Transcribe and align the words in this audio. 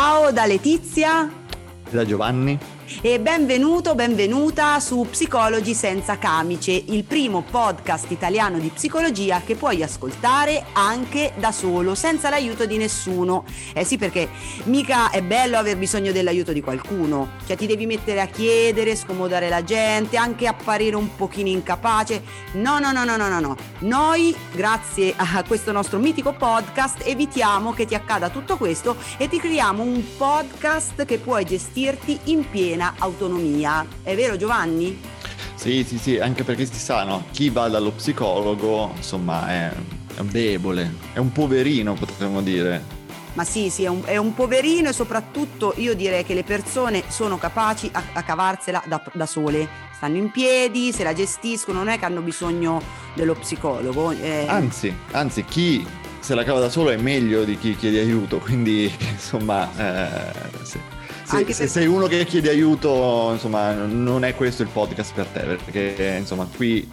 Ciao 0.00 0.32
da 0.32 0.46
Letizia. 0.46 1.30
Da 1.90 2.06
Giovanni 2.06 2.58
e 3.02 3.18
benvenuto, 3.18 3.94
benvenuta 3.94 4.78
su 4.78 5.06
Psicologi 5.08 5.72
senza 5.72 6.18
camice, 6.18 6.72
il 6.72 7.04
primo 7.04 7.42
podcast 7.42 8.10
italiano 8.10 8.58
di 8.58 8.68
psicologia 8.68 9.40
che 9.40 9.54
puoi 9.54 9.82
ascoltare 9.82 10.66
anche 10.74 11.32
da 11.38 11.50
solo, 11.50 11.94
senza 11.94 12.28
l'aiuto 12.28 12.66
di 12.66 12.76
nessuno. 12.76 13.44
Eh 13.72 13.84
sì, 13.84 13.96
perché 13.96 14.28
mica 14.64 15.08
è 15.08 15.22
bello 15.22 15.56
aver 15.56 15.78
bisogno 15.78 16.12
dell'aiuto 16.12 16.52
di 16.52 16.60
qualcuno, 16.60 17.30
cioè 17.46 17.56
ti 17.56 17.66
devi 17.66 17.86
mettere 17.86 18.20
a 18.20 18.26
chiedere, 18.26 18.94
scomodare 18.94 19.48
la 19.48 19.64
gente, 19.64 20.18
anche 20.18 20.46
apparire 20.46 20.94
un 20.94 21.16
pochino 21.16 21.48
incapace. 21.48 22.22
No, 22.52 22.78
no, 22.80 22.92
no, 22.92 23.04
no, 23.04 23.16
no, 23.16 23.28
no, 23.28 23.40
no. 23.40 23.56
Noi, 23.78 24.36
grazie 24.52 25.14
a 25.16 25.42
questo 25.48 25.72
nostro 25.72 25.98
mitico 25.98 26.34
podcast, 26.34 27.00
evitiamo 27.06 27.72
che 27.72 27.86
ti 27.86 27.94
accada 27.94 28.28
tutto 28.28 28.58
questo 28.58 28.94
e 29.16 29.26
ti 29.26 29.38
creiamo 29.38 29.82
un 29.82 30.04
podcast 30.18 31.06
che 31.06 31.16
puoi 31.16 31.46
gestirti 31.46 32.18
in 32.24 32.46
piena 32.50 32.88
autonomia. 32.98 33.86
È 34.02 34.14
vero 34.14 34.36
Giovanni? 34.36 34.98
Sì, 35.54 35.84
sì, 35.84 35.98
sì, 35.98 36.18
anche 36.18 36.42
perché 36.42 36.64
si 36.64 36.78
sa, 36.78 37.04
no? 37.04 37.26
Chi 37.32 37.50
va 37.50 37.68
dallo 37.68 37.90
psicologo, 37.90 38.92
insomma, 38.96 39.46
è, 39.48 39.72
è 40.16 40.22
debole, 40.22 40.94
è 41.12 41.18
un 41.18 41.32
poverino, 41.32 41.92
potremmo 41.92 42.40
dire. 42.40 42.98
Ma 43.34 43.44
sì, 43.44 43.70
sì, 43.70 43.84
è 43.84 43.88
un, 43.88 44.02
è 44.04 44.16
un, 44.16 44.34
poverino 44.34 44.88
e 44.88 44.92
soprattutto 44.92 45.74
io 45.76 45.94
direi 45.94 46.24
che 46.24 46.34
le 46.34 46.44
persone 46.44 47.04
sono 47.08 47.38
capaci 47.38 47.88
a, 47.92 48.02
a 48.14 48.22
cavarsela 48.22 48.82
da, 48.86 49.02
da, 49.12 49.26
sole. 49.26 49.68
Stanno 49.94 50.16
in 50.16 50.30
piedi, 50.30 50.92
se 50.92 51.04
la 51.04 51.12
gestiscono, 51.12 51.78
non 51.78 51.88
è 51.88 51.98
che 51.98 52.06
hanno 52.06 52.22
bisogno 52.22 52.82
dello 53.14 53.34
psicologo. 53.34 54.12
Eh. 54.12 54.46
Anzi, 54.48 54.94
anzi, 55.12 55.44
chi 55.44 55.86
se 56.18 56.34
la 56.34 56.42
cava 56.42 56.60
da 56.60 56.68
solo 56.68 56.90
è 56.90 56.96
meglio 56.96 57.44
di 57.44 57.58
chi 57.58 57.76
chiede 57.76 58.00
aiuto, 58.00 58.38
quindi 58.38 58.92
insomma... 59.10 59.68
Eh, 59.76 60.64
sì. 60.64 60.80
Se, 61.30 61.52
se, 61.52 61.66
sei 61.68 61.86
uno 61.86 62.06
che 62.06 62.24
chiede 62.24 62.50
aiuto, 62.50 63.30
insomma, 63.32 63.72
non 63.72 64.24
è 64.24 64.34
questo 64.34 64.62
il 64.62 64.68
podcast 64.68 65.14
per 65.14 65.26
te, 65.26 65.40
perché 65.40 66.16
insomma, 66.18 66.48
qui 66.56 66.88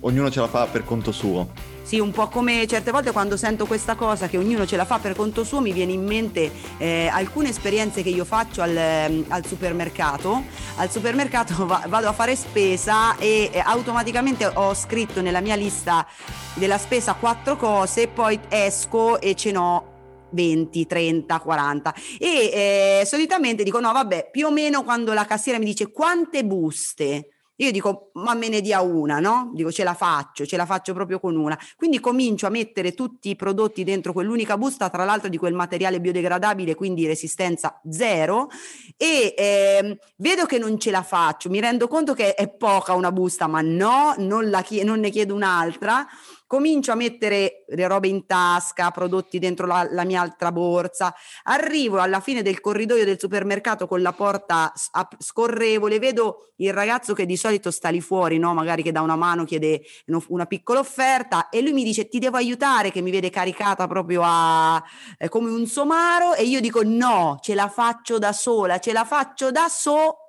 ognuno 0.00 0.30
ce 0.30 0.38
la 0.38 0.46
fa 0.46 0.66
per 0.66 0.84
conto 0.84 1.10
suo. 1.10 1.48
Sì, 1.90 1.98
un 1.98 2.12
po' 2.12 2.28
come 2.28 2.68
certe 2.68 2.92
volte 2.92 3.10
quando 3.10 3.36
sento 3.36 3.66
questa 3.66 3.96
cosa 3.96 4.28
che 4.28 4.38
ognuno 4.38 4.64
ce 4.64 4.76
la 4.76 4.84
fa 4.84 5.00
per 5.00 5.16
conto 5.16 5.42
suo, 5.42 5.60
mi 5.60 5.72
viene 5.72 5.90
in 5.90 6.04
mente 6.04 6.48
eh, 6.78 7.08
alcune 7.08 7.48
esperienze 7.48 8.04
che 8.04 8.10
io 8.10 8.24
faccio 8.24 8.62
al, 8.62 8.76
ehm, 8.76 9.24
al 9.26 9.44
supermercato. 9.44 10.44
Al 10.76 10.88
supermercato 10.88 11.66
va, 11.66 11.82
vado 11.88 12.06
a 12.06 12.12
fare 12.12 12.36
spesa 12.36 13.16
e 13.16 13.50
eh, 13.52 13.58
automaticamente 13.58 14.46
ho 14.46 14.72
scritto 14.72 15.20
nella 15.20 15.40
mia 15.40 15.56
lista 15.56 16.06
della 16.54 16.78
spesa 16.78 17.14
quattro 17.14 17.56
cose, 17.56 18.06
poi 18.06 18.38
esco 18.48 19.20
e 19.20 19.34
ce 19.34 19.50
n'ho 19.50 19.89
20, 20.32 20.86
30, 20.86 21.40
40 21.40 21.94
e 22.18 23.00
eh, 23.00 23.02
solitamente 23.06 23.62
dico 23.62 23.80
no 23.80 23.92
vabbè 23.92 24.30
più 24.30 24.46
o 24.46 24.50
meno 24.50 24.82
quando 24.82 25.12
la 25.12 25.24
cassiera 25.24 25.58
mi 25.58 25.64
dice 25.64 25.90
quante 25.90 26.44
buste 26.44 27.28
io 27.60 27.70
dico, 27.72 28.10
ma 28.14 28.32
me 28.32 28.48
ne 28.48 28.62
dia 28.62 28.80
una, 28.80 29.20
no? 29.20 29.50
Dico, 29.54 29.70
ce 29.70 29.84
la 29.84 29.92
faccio, 29.92 30.46
ce 30.46 30.56
la 30.56 30.64
faccio 30.64 30.94
proprio 30.94 31.20
con 31.20 31.36
una. 31.36 31.58
Quindi 31.76 32.00
comincio 32.00 32.46
a 32.46 32.50
mettere 32.50 32.94
tutti 32.94 33.28
i 33.28 33.36
prodotti 33.36 33.84
dentro 33.84 34.14
quell'unica 34.14 34.56
busta, 34.56 34.88
tra 34.88 35.04
l'altro 35.04 35.28
di 35.28 35.36
quel 35.36 35.52
materiale 35.52 36.00
biodegradabile, 36.00 36.74
quindi 36.74 37.06
resistenza 37.06 37.78
zero, 37.90 38.48
e 38.96 39.34
eh, 39.36 39.98
vedo 40.16 40.46
che 40.46 40.58
non 40.58 40.78
ce 40.78 40.90
la 40.90 41.02
faccio. 41.02 41.50
Mi 41.50 41.60
rendo 41.60 41.86
conto 41.86 42.14
che 42.14 42.34
è 42.34 42.48
poca 42.48 42.94
una 42.94 43.12
busta, 43.12 43.46
ma 43.46 43.60
no, 43.60 44.14
non, 44.16 44.48
la 44.48 44.62
chie- 44.62 44.82
non 44.82 45.00
ne 45.00 45.10
chiedo 45.10 45.34
un'altra 45.34 46.06
comincio 46.50 46.90
a 46.90 46.96
mettere 46.96 47.62
le 47.68 47.86
robe 47.86 48.08
in 48.08 48.26
tasca, 48.26 48.90
prodotti 48.90 49.38
dentro 49.38 49.68
la, 49.68 49.86
la, 49.88 50.02
mia 50.02 50.20
altra 50.20 50.50
borsa, 50.50 51.14
arrivo 51.44 52.00
alla 52.00 52.18
fine 52.18 52.42
del 52.42 52.60
corridoio 52.60 53.04
del 53.04 53.20
supermercato 53.20 53.86
con 53.86 54.02
la 54.02 54.12
porta 54.12 54.72
scorrevole, 55.16 56.00
vedo 56.00 56.50
il 56.56 56.72
ragazzo 56.72 57.14
che 57.14 57.24
di 57.24 57.36
solito 57.36 57.70
sta 57.70 57.88
lì 57.90 58.00
fuori, 58.00 58.38
no? 58.38 58.52
magari 58.52 58.82
che 58.82 58.90
da 58.90 59.00
una 59.00 59.14
mano 59.14 59.44
chiede 59.44 59.82
una 60.26 60.46
piccola 60.46 60.80
offerta 60.80 61.50
e 61.50 61.60
lui 61.60 61.72
mi 61.72 61.84
dice 61.84 62.08
ti 62.08 62.18
devo 62.18 62.36
aiutare 62.36 62.90
che 62.90 63.00
mi 63.00 63.12
vede 63.12 63.30
caricata 63.30 63.86
proprio 63.86 64.22
a, 64.24 64.82
eh, 65.18 65.28
come 65.28 65.50
un 65.50 65.68
somaro 65.68 66.34
e 66.34 66.42
io 66.42 66.60
dico 66.60 66.82
no, 66.82 67.38
ce 67.40 67.54
la 67.54 67.68
faccio 67.68 68.18
da 68.18 68.32
sola, 68.32 68.80
ce 68.80 68.92
la 68.92 69.04
faccio 69.04 69.52
da 69.52 69.68
sola 69.68 70.19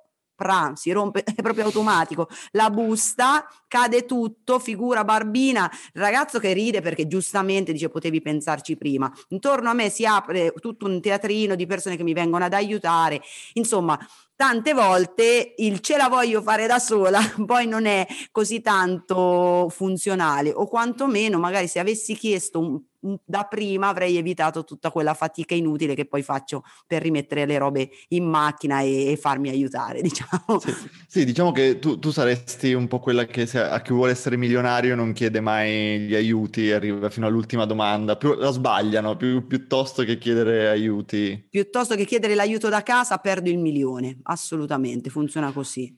pram, 0.42 0.74
si 0.74 0.90
rompe, 0.90 1.22
è 1.36 1.40
proprio 1.40 1.66
automatico, 1.66 2.28
la 2.52 2.68
busta, 2.68 3.46
cade 3.68 4.04
tutto, 4.04 4.58
figura 4.58 5.04
barbina, 5.04 5.70
ragazzo 5.94 6.40
che 6.40 6.52
ride 6.52 6.80
perché 6.80 7.06
giustamente 7.06 7.72
dice 7.72 7.88
potevi 7.88 8.20
pensarci 8.20 8.76
prima, 8.76 9.10
intorno 9.28 9.70
a 9.70 9.72
me 9.72 9.88
si 9.88 10.04
apre 10.04 10.52
tutto 10.60 10.86
un 10.86 11.00
teatrino 11.00 11.54
di 11.54 11.66
persone 11.66 11.96
che 11.96 12.02
mi 12.02 12.12
vengono 12.12 12.44
ad 12.44 12.52
aiutare, 12.52 13.22
insomma 13.54 13.98
tante 14.34 14.72
volte 14.72 15.54
il 15.58 15.78
ce 15.78 15.96
la 15.96 16.08
voglio 16.08 16.42
fare 16.42 16.66
da 16.66 16.80
sola 16.80 17.20
poi 17.46 17.68
non 17.68 17.86
è 17.86 18.04
così 18.32 18.60
tanto 18.60 19.68
funzionale. 19.70 20.50
O 20.52 20.66
quantomeno 20.66 21.38
magari 21.38 21.68
se 21.68 21.78
avessi 21.78 22.16
chiesto 22.16 22.58
un 22.58 22.80
da 23.24 23.44
prima 23.44 23.88
avrei 23.88 24.16
evitato 24.16 24.64
tutta 24.64 24.90
quella 24.90 25.14
fatica 25.14 25.54
inutile 25.54 25.94
che 25.94 26.06
poi 26.06 26.22
faccio 26.22 26.62
per 26.86 27.02
rimettere 27.02 27.46
le 27.46 27.58
robe 27.58 27.90
in 28.08 28.24
macchina 28.24 28.80
e, 28.80 29.10
e 29.10 29.16
farmi 29.16 29.48
aiutare, 29.48 30.00
diciamo. 30.02 30.60
Sì, 30.60 30.74
sì 31.08 31.24
diciamo 31.24 31.50
che 31.50 31.78
tu, 31.78 31.98
tu, 31.98 32.10
saresti 32.10 32.72
un 32.72 32.86
po' 32.86 33.00
quella 33.00 33.26
che 33.26 33.46
se, 33.46 33.60
a 33.60 33.80
chi 33.80 33.92
vuole 33.92 34.12
essere 34.12 34.36
milionario 34.36 34.94
non 34.94 35.12
chiede 35.12 35.40
mai 35.40 36.00
gli 36.00 36.14
aiuti, 36.14 36.70
arriva 36.70 37.10
fino 37.10 37.26
all'ultima 37.26 37.64
domanda, 37.64 38.16
più, 38.16 38.34
la 38.34 38.50
sbagliano 38.50 39.16
più, 39.16 39.46
piuttosto 39.46 40.04
che 40.04 40.18
chiedere 40.18 40.68
aiuti. 40.68 41.46
Piuttosto 41.50 41.96
che 41.96 42.04
chiedere 42.04 42.34
l'aiuto 42.34 42.68
da 42.68 42.82
casa 42.82 43.18
perdo 43.18 43.50
il 43.50 43.58
milione, 43.58 44.20
assolutamente, 44.22 45.10
funziona 45.10 45.50
così. 45.52 45.94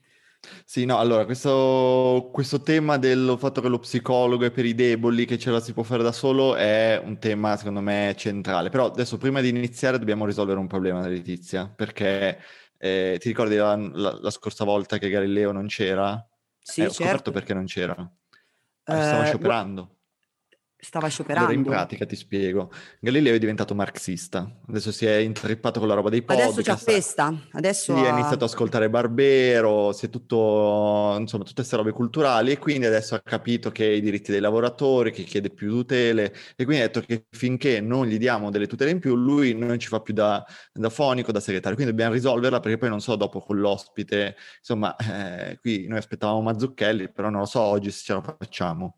Sì, 0.63 0.85
no, 0.85 0.97
allora, 0.97 1.25
questo, 1.25 2.29
questo 2.31 2.61
tema 2.61 2.97
del 2.97 3.35
fatto 3.37 3.61
che 3.61 3.67
lo 3.67 3.79
psicologo 3.79 4.45
è 4.45 4.51
per 4.51 4.65
i 4.65 4.75
deboli, 4.75 5.25
che 5.25 5.37
ce 5.37 5.51
la 5.51 5.59
si 5.59 5.73
può 5.73 5.83
fare 5.83 6.03
da 6.03 6.11
solo, 6.11 6.55
è 6.55 7.01
un 7.03 7.17
tema, 7.19 7.55
secondo 7.57 7.81
me, 7.81 8.13
centrale. 8.17 8.69
Però 8.69 8.87
adesso, 8.87 9.17
prima 9.17 9.41
di 9.41 9.49
iniziare, 9.49 9.99
dobbiamo 9.99 10.25
risolvere 10.25 10.59
un 10.59 10.67
problema, 10.67 11.07
Letizia, 11.07 11.67
perché 11.67 12.39
eh, 12.77 13.17
ti 13.19 13.27
ricordi 13.27 13.55
la, 13.55 13.75
la, 13.75 14.17
la, 14.21 14.29
scorsa 14.29 14.63
volta 14.63 14.97
che 14.97 15.09
Galileo 15.09 15.51
non 15.51 15.67
c'era? 15.67 16.25
Sì, 16.59 16.81
eh, 16.81 16.85
ho 16.85 16.89
certo. 16.89 17.03
scoperto 17.03 17.31
perché 17.31 17.53
non 17.53 17.65
c'era. 17.65 17.93
Eh, 18.87 19.01
stava 19.01 19.25
scioperando 19.25 19.94
stava 20.85 21.07
scioperando. 21.07 21.51
Allora, 21.51 21.65
in 21.65 21.65
pratica 21.65 22.05
ti 22.05 22.15
spiego. 22.15 22.71
Galileo 22.99 23.35
è 23.35 23.39
diventato 23.39 23.75
marxista. 23.75 24.49
Adesso 24.67 24.91
si 24.91 25.05
è 25.05 25.15
intrippato 25.15 25.79
con 25.79 25.87
la 25.87 25.95
roba 25.95 26.09
dei 26.09 26.21
podcast. 26.21 26.51
Adesso 26.51 26.75
c'è 26.75 26.77
festa. 26.77 27.33
Adesso 27.51 27.95
sì, 27.95 28.03
ha... 28.03 28.07
ha 28.07 28.09
iniziato 28.09 28.45
ad 28.45 28.49
ascoltare 28.49 28.89
Barbero, 28.89 29.91
si 29.91 30.05
è 30.05 30.09
tutto, 30.09 31.15
insomma, 31.19 31.43
tutte 31.43 31.55
queste 31.55 31.75
robe 31.75 31.91
culturali 31.91 32.51
e 32.51 32.59
quindi 32.59 32.85
adesso 32.85 33.15
ha 33.15 33.21
capito 33.21 33.71
che 33.71 33.85
i 33.85 34.01
diritti 34.01 34.31
dei 34.31 34.39
lavoratori, 34.39 35.11
che 35.11 35.23
chiede 35.23 35.49
più 35.49 35.71
tutele 35.71 36.33
e 36.55 36.65
quindi 36.65 36.83
ha 36.83 36.87
detto 36.87 37.01
che 37.01 37.25
finché 37.31 37.81
non 37.81 38.05
gli 38.05 38.17
diamo 38.17 38.49
delle 38.49 38.67
tutele 38.67 38.91
in 38.91 38.99
più, 38.99 39.15
lui 39.15 39.53
non 39.53 39.79
ci 39.79 39.87
fa 39.87 39.99
più 40.01 40.13
da, 40.13 40.45
da 40.71 40.89
fonico, 40.89 41.31
da 41.31 41.39
segretario. 41.39 41.75
Quindi 41.75 41.93
dobbiamo 41.93 42.13
risolverla 42.13 42.59
perché 42.59 42.77
poi 42.77 42.89
non 42.89 43.01
so 43.01 43.15
dopo 43.15 43.41
con 43.41 43.57
l'ospite, 43.59 44.35
insomma, 44.59 44.95
eh, 44.95 45.57
qui 45.59 45.87
noi 45.87 45.97
aspettavamo 45.97 46.41
Mazzucchelli, 46.41 47.11
però 47.11 47.29
non 47.29 47.41
lo 47.41 47.45
so 47.45 47.61
oggi 47.61 47.91
se 47.91 48.03
ce 48.03 48.13
la 48.13 48.21
facciamo. 48.21 48.97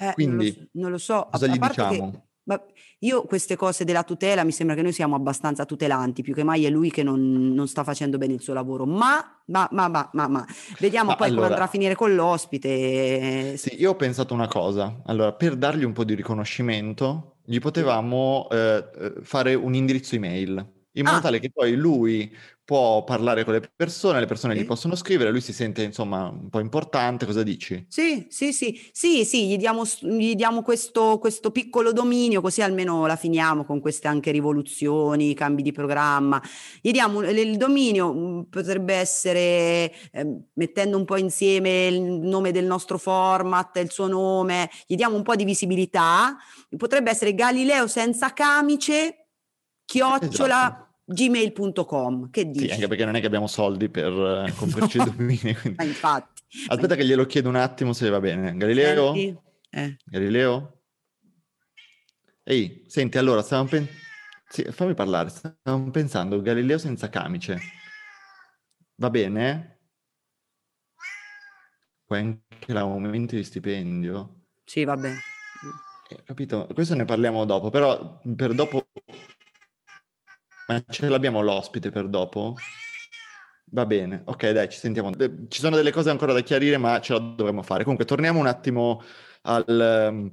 Eh, 0.00 0.12
Quindi, 0.12 0.68
non 0.72 0.92
lo, 0.92 0.98
so, 0.98 1.12
non 1.12 1.17
lo 1.17 1.17
so. 1.17 1.17
Cosa 1.26 1.46
a, 1.46 1.48
gli 1.48 1.56
a 1.58 1.66
diciamo? 1.68 2.10
Che, 2.10 2.22
ma 2.44 2.62
io 3.00 3.22
queste 3.24 3.56
cose 3.56 3.84
della 3.84 4.02
tutela 4.02 4.42
mi 4.42 4.52
sembra 4.52 4.74
che 4.74 4.82
noi 4.82 4.92
siamo 4.92 5.14
abbastanza 5.14 5.64
tutelanti, 5.66 6.22
più 6.22 6.34
che 6.34 6.42
mai 6.42 6.64
è 6.64 6.70
lui 6.70 6.90
che 6.90 7.02
non, 7.02 7.52
non 7.52 7.68
sta 7.68 7.84
facendo 7.84 8.16
bene 8.16 8.32
il 8.32 8.40
suo 8.40 8.54
lavoro, 8.54 8.86
ma, 8.86 9.42
ma, 9.46 9.68
ma, 9.70 9.88
ma, 9.88 10.10
ma, 10.12 10.28
ma. 10.28 10.46
vediamo 10.80 11.10
ma 11.10 11.16
poi 11.16 11.28
allora, 11.28 11.42
come 11.42 11.52
andrà 11.52 11.66
a 11.66 11.70
finire 11.70 11.94
con 11.94 12.14
l'ospite. 12.14 13.56
Sì, 13.58 13.78
io 13.78 13.90
ho 13.90 13.96
pensato 13.96 14.32
una 14.34 14.48
cosa, 14.48 15.02
allora 15.04 15.32
per 15.32 15.56
dargli 15.56 15.84
un 15.84 15.92
po' 15.92 16.04
di 16.04 16.14
riconoscimento 16.14 17.36
gli 17.44 17.58
potevamo 17.60 18.48
eh, 18.50 18.84
eh 18.98 19.12
fare 19.22 19.54
un 19.54 19.74
indirizzo 19.74 20.14
email 20.14 20.76
in 20.92 21.04
modo 21.04 21.16
ah. 21.16 21.20
tale 21.20 21.38
che 21.38 21.50
poi 21.50 21.76
lui 21.76 22.34
può 22.68 23.02
parlare 23.02 23.44
con 23.44 23.54
le 23.54 23.62
persone, 23.74 24.20
le 24.20 24.26
persone 24.26 24.54
sì. 24.54 24.60
gli 24.60 24.66
possono 24.66 24.94
scrivere, 24.94 25.30
lui 25.30 25.40
si 25.40 25.54
sente 25.54 25.82
insomma 25.82 26.28
un 26.28 26.50
po' 26.50 26.60
importante, 26.60 27.24
cosa 27.24 27.42
dici? 27.42 27.86
Sì, 27.88 28.26
sì, 28.28 28.52
sì, 28.52 28.90
sì, 28.92 29.24
sì, 29.24 29.48
gli 29.48 29.56
diamo, 29.56 29.84
gli 30.00 30.34
diamo 30.34 30.60
questo, 30.60 31.16
questo, 31.18 31.50
piccolo 31.50 31.92
dominio 31.92 32.42
così 32.42 32.60
almeno 32.60 33.06
la 33.06 33.16
finiamo 33.16 33.64
con 33.64 33.80
queste 33.80 34.06
anche 34.06 34.32
rivoluzioni, 34.32 35.32
cambi 35.32 35.62
di 35.62 35.72
programma. 35.72 36.42
Gli 36.82 36.90
diamo 36.90 37.22
il 37.22 37.56
dominio, 37.56 38.12
mm, 38.12 38.40
potrebbe 38.50 38.92
essere 38.92 39.90
eh, 40.12 40.40
mettendo 40.52 40.98
un 40.98 41.06
po' 41.06 41.16
insieme 41.16 41.86
il 41.86 42.02
nome 42.02 42.52
del 42.52 42.66
nostro 42.66 42.98
format, 42.98 43.78
il 43.78 43.90
suo 43.90 44.08
nome, 44.08 44.68
gli 44.86 44.94
diamo 44.94 45.16
un 45.16 45.22
po' 45.22 45.36
di 45.36 45.44
visibilità, 45.44 46.36
potrebbe 46.76 47.08
essere 47.08 47.34
Galileo 47.34 47.86
senza 47.86 48.34
camice, 48.34 49.28
chiocciola... 49.86 50.66
Esatto 50.66 50.86
gmail.com. 51.08 52.30
Che 52.30 52.50
dici? 52.50 52.66
Sì, 52.66 52.72
anche 52.72 52.88
perché 52.88 53.04
non 53.04 53.16
è 53.16 53.20
che 53.20 53.26
abbiamo 53.26 53.46
soldi 53.46 53.88
per 53.88 54.12
uh, 54.12 54.54
comprarci 54.54 54.98
no. 54.98 55.04
i 55.04 55.16
domini. 55.16 55.54
Quindi... 55.54 55.84
Infatti. 55.84 56.42
Aspetta 56.68 56.94
che 56.94 57.04
glielo 57.04 57.26
chiedo 57.26 57.48
un 57.48 57.56
attimo 57.56 57.92
se 57.92 58.08
va 58.08 58.20
bene. 58.20 58.56
Galileo? 58.56 59.14
Eh. 59.14 59.96
Galileo? 60.04 60.82
Ehi, 62.44 62.84
senti, 62.86 63.18
allora, 63.18 63.42
stavamo 63.42 63.68
pensando... 63.68 64.06
Sì, 64.48 64.64
fammi 64.64 64.94
parlare. 64.94 65.28
Stavo 65.28 65.90
pensando, 65.90 66.40
Galileo 66.40 66.78
senza 66.78 67.08
camice. 67.08 67.58
Va 68.96 69.10
bene? 69.10 69.80
Poi 72.06 72.18
anche 72.18 72.72
l'aumento 72.72 73.36
di 73.36 73.44
stipendio. 73.44 74.46
Sì, 74.64 74.84
va 74.84 74.96
bene. 74.96 75.18
Eh, 76.08 76.22
capito? 76.24 76.66
Questo 76.72 76.94
ne 76.94 77.04
parliamo 77.04 77.44
dopo, 77.44 77.68
però 77.68 78.18
per 78.34 78.54
dopo... 78.54 78.88
Ma 80.68 80.82
ce 80.86 81.08
l'abbiamo 81.08 81.40
l'ospite 81.40 81.90
per 81.90 82.08
dopo? 82.08 82.54
Va 83.70 83.86
bene, 83.86 84.22
ok, 84.24 84.50
dai, 84.50 84.68
ci 84.68 84.78
sentiamo. 84.78 85.10
Ci 85.14 85.60
sono 85.60 85.76
delle 85.76 85.92
cose 85.92 86.10
ancora 86.10 86.32
da 86.32 86.40
chiarire, 86.40 86.76
ma 86.76 87.00
ce 87.00 87.14
la 87.14 87.18
dovremmo 87.20 87.62
fare. 87.62 87.82
Comunque, 87.82 88.04
torniamo 88.06 88.38
un 88.38 88.46
attimo 88.46 89.02
al 89.42 90.30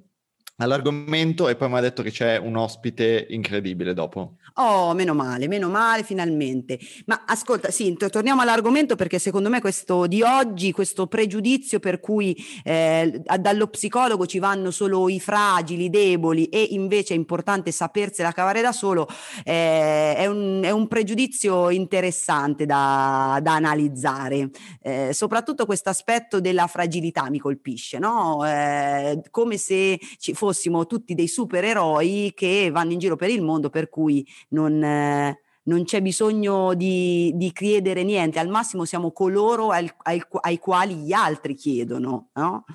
all'argomento 0.57 1.49
e 1.49 1.55
poi 1.55 1.69
mi 1.69 1.77
ha 1.77 1.81
detto 1.81 2.01
che 2.01 2.11
c'è 2.11 2.37
un 2.37 2.55
ospite 2.55 3.27
incredibile 3.29 3.93
dopo. 3.93 4.35
Oh, 4.57 4.93
meno 4.93 5.13
male, 5.13 5.49
meno 5.49 5.69
male, 5.69 6.03
finalmente. 6.03 6.79
Ma 7.07 7.23
ascolta, 7.25 7.71
sì, 7.71 7.93
torniamo 7.97 8.41
all'argomento 8.41 8.95
perché 8.95 9.19
secondo 9.19 9.49
me 9.49 9.59
questo 9.59 10.07
di 10.07 10.21
oggi, 10.21 10.71
questo 10.71 11.07
pregiudizio 11.07 11.79
per 11.79 11.99
cui 11.99 12.35
eh, 12.63 13.21
dallo 13.37 13.67
psicologo 13.67 14.25
ci 14.25 14.39
vanno 14.39 14.71
solo 14.71 15.09
i 15.09 15.19
fragili, 15.19 15.85
i 15.85 15.89
deboli 15.89 16.45
e 16.45 16.67
invece 16.71 17.13
è 17.13 17.17
importante 17.17 17.71
sapersela 17.71 18.31
cavare 18.31 18.61
da 18.61 18.71
solo, 18.71 19.07
eh, 19.43 20.15
è, 20.15 20.25
un, 20.25 20.61
è, 20.63 20.71
un, 20.71 20.87
pregiudizio 20.87 21.69
interessante 21.69 22.65
da, 22.65 23.39
da 23.41 23.55
analizzare. 23.55 24.51
Eh, 24.81 25.09
soprattutto 25.11 25.65
questo 25.65 25.89
aspetto 25.89 26.39
della 26.39 26.67
fragilità 26.67 27.29
mi 27.29 27.39
colpisce, 27.39 27.99
no? 27.99 28.47
Eh, 28.47 29.21
come 29.31 29.57
se 29.57 29.99
ci 30.17 30.33
fosse 30.33 30.44
fossimo 30.45 30.85
tutti 30.85 31.15
dei 31.15 31.27
supereroi 31.27 32.33
che 32.35 32.69
vanno 32.71 32.91
in 32.91 32.99
giro 32.99 33.15
per 33.15 33.31
il 33.31 33.41
mondo, 33.41 33.71
per 33.71 33.89
cui 33.89 34.25
non, 34.49 34.83
eh, 34.83 35.39
non 35.63 35.83
c'è 35.85 36.01
bisogno 36.03 36.75
di, 36.75 37.31
di, 37.33 37.51
chiedere 37.51 38.03
niente, 38.03 38.37
al 38.37 38.47
massimo 38.47 38.85
siamo 38.85 39.11
coloro 39.11 39.71
al, 39.71 39.91
ai, 40.03 40.21
ai 40.41 40.59
quali 40.59 40.97
gli 40.97 41.13
altri 41.13 41.55
chiedono. 41.55 42.29
No? 42.33 42.65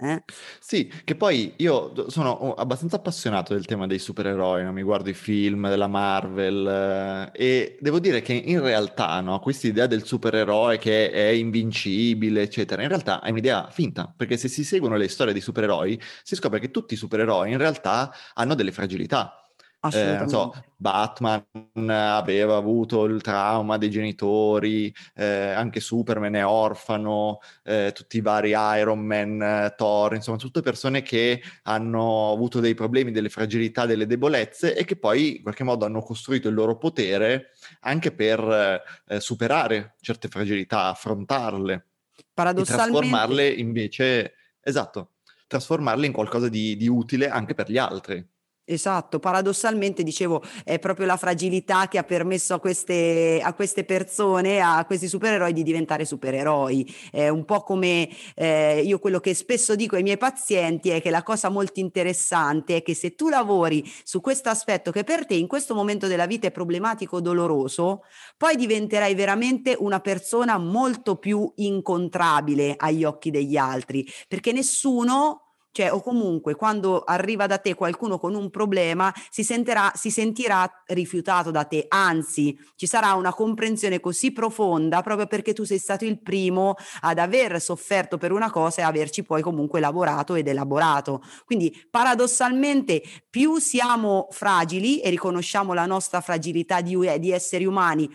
Eh? 0.00 0.22
Sì, 0.60 0.88
che 1.02 1.16
poi 1.16 1.54
io 1.56 2.08
sono 2.08 2.54
abbastanza 2.54 2.96
appassionato 2.96 3.52
del 3.52 3.64
tema 3.64 3.88
dei 3.88 3.98
supereroi, 3.98 4.62
no? 4.62 4.72
mi 4.72 4.82
guardo 4.82 5.08
i 5.08 5.14
film 5.14 5.68
della 5.68 5.88
Marvel 5.88 7.30
eh, 7.34 7.44
e 7.44 7.78
devo 7.80 7.98
dire 7.98 8.20
che 8.22 8.32
in 8.32 8.60
realtà 8.60 9.20
no, 9.20 9.40
questa 9.40 9.66
idea 9.66 9.88
del 9.88 10.04
supereroe 10.04 10.78
che 10.78 11.10
è 11.10 11.26
invincibile, 11.30 12.42
eccetera, 12.42 12.82
in 12.82 12.88
realtà 12.88 13.20
è 13.22 13.30
un'idea 13.30 13.68
finta, 13.70 14.12
perché 14.16 14.36
se 14.36 14.46
si 14.46 14.62
seguono 14.62 14.94
le 14.94 15.08
storie 15.08 15.32
di 15.34 15.40
supereroi 15.40 16.00
si 16.22 16.36
scopre 16.36 16.60
che 16.60 16.70
tutti 16.70 16.94
i 16.94 16.96
supereroi 16.96 17.50
in 17.50 17.58
realtà 17.58 18.14
hanno 18.34 18.54
delle 18.54 18.70
fragilità 18.70 19.47
eh, 19.92 20.16
non 20.16 20.28
so, 20.28 20.52
Batman 20.76 21.44
aveva 21.86 22.56
avuto 22.56 23.04
il 23.04 23.22
trauma 23.22 23.78
dei 23.78 23.90
genitori, 23.90 24.92
eh, 25.14 25.50
anche 25.50 25.78
Superman 25.78 26.34
è 26.34 26.44
orfano, 26.44 27.38
eh, 27.62 27.92
tutti 27.94 28.16
i 28.16 28.20
vari 28.20 28.54
Iron 28.56 28.98
Man, 28.98 29.72
Thor, 29.76 30.14
insomma, 30.14 30.36
tutte 30.36 30.62
persone 30.62 31.02
che 31.02 31.40
hanno 31.62 32.32
avuto 32.32 32.58
dei 32.58 32.74
problemi, 32.74 33.12
delle 33.12 33.28
fragilità, 33.28 33.86
delle 33.86 34.06
debolezze 34.06 34.74
e 34.74 34.84
che 34.84 34.96
poi 34.96 35.36
in 35.36 35.42
qualche 35.42 35.64
modo 35.64 35.84
hanno 35.84 36.00
costruito 36.00 36.48
il 36.48 36.54
loro 36.54 36.76
potere 36.76 37.52
anche 37.80 38.12
per 38.12 38.82
eh, 39.06 39.20
superare 39.20 39.94
certe 40.00 40.26
fragilità, 40.28 40.86
affrontarle. 40.86 41.86
Paradossalmente... 42.34 42.98
E 42.98 43.00
trasformarle 43.00 43.48
invece, 43.48 44.34
esatto, 44.60 45.12
trasformarle 45.46 46.06
in 46.06 46.12
qualcosa 46.12 46.48
di, 46.48 46.76
di 46.76 46.88
utile 46.88 47.28
anche 47.28 47.54
per 47.54 47.70
gli 47.70 47.78
altri. 47.78 48.26
Esatto, 48.70 49.18
paradossalmente 49.18 50.02
dicevo 50.02 50.42
è 50.62 50.78
proprio 50.78 51.06
la 51.06 51.16
fragilità 51.16 51.88
che 51.88 51.96
ha 51.96 52.02
permesso 52.02 52.52
a 52.52 52.60
queste, 52.60 53.40
a 53.42 53.54
queste 53.54 53.84
persone, 53.84 54.60
a 54.60 54.84
questi 54.84 55.08
supereroi 55.08 55.54
di 55.54 55.62
diventare 55.62 56.04
supereroi. 56.04 56.94
È 57.10 57.28
un 57.28 57.46
po' 57.46 57.62
come 57.62 58.10
eh, 58.34 58.82
io 58.84 58.98
quello 58.98 59.20
che 59.20 59.32
spesso 59.32 59.74
dico 59.74 59.96
ai 59.96 60.02
miei 60.02 60.18
pazienti 60.18 60.90
è 60.90 61.00
che 61.00 61.08
la 61.08 61.22
cosa 61.22 61.48
molto 61.48 61.80
interessante 61.80 62.76
è 62.76 62.82
che 62.82 62.92
se 62.92 63.14
tu 63.14 63.30
lavori 63.30 63.82
su 64.04 64.20
questo 64.20 64.50
aspetto 64.50 64.90
che 64.90 65.02
per 65.02 65.24
te 65.24 65.32
in 65.34 65.46
questo 65.46 65.74
momento 65.74 66.06
della 66.06 66.26
vita 66.26 66.46
è 66.46 66.50
problematico, 66.50 67.22
doloroso, 67.22 68.02
poi 68.36 68.54
diventerai 68.54 69.14
veramente 69.14 69.74
una 69.78 70.00
persona 70.00 70.58
molto 70.58 71.16
più 71.16 71.50
incontrabile 71.56 72.74
agli 72.76 73.04
occhi 73.04 73.30
degli 73.30 73.56
altri, 73.56 74.06
perché 74.28 74.52
nessuno 74.52 75.47
cioè 75.78 75.92
o 75.92 76.00
comunque 76.00 76.56
quando 76.56 77.04
arriva 77.04 77.46
da 77.46 77.58
te 77.58 77.76
qualcuno 77.76 78.18
con 78.18 78.34
un 78.34 78.50
problema 78.50 79.14
si, 79.30 79.44
sentirà, 79.44 79.92
si 79.94 80.10
sentirà 80.10 80.68
rifiutato 80.86 81.52
da 81.52 81.62
te, 81.66 81.84
anzi 81.86 82.58
ci 82.74 82.88
sarà 82.88 83.12
una 83.12 83.32
comprensione 83.32 84.00
così 84.00 84.32
profonda 84.32 85.02
proprio 85.02 85.28
perché 85.28 85.52
tu 85.52 85.62
sei 85.62 85.78
stato 85.78 86.04
il 86.04 86.20
primo 86.20 86.74
ad 87.02 87.18
aver 87.18 87.60
sofferto 87.60 88.18
per 88.18 88.32
una 88.32 88.50
cosa 88.50 88.80
e 88.80 88.84
averci 88.84 89.22
poi 89.22 89.40
comunque 89.40 89.78
lavorato 89.78 90.34
ed 90.34 90.48
elaborato. 90.48 91.22
Quindi 91.44 91.72
paradossalmente 91.88 93.00
più 93.30 93.58
siamo 93.58 94.26
fragili 94.32 94.98
e 94.98 95.10
riconosciamo 95.10 95.74
la 95.74 95.86
nostra 95.86 96.20
fragilità 96.20 96.80
di, 96.80 96.96
di 97.20 97.30
esseri 97.30 97.66
umani, 97.66 98.10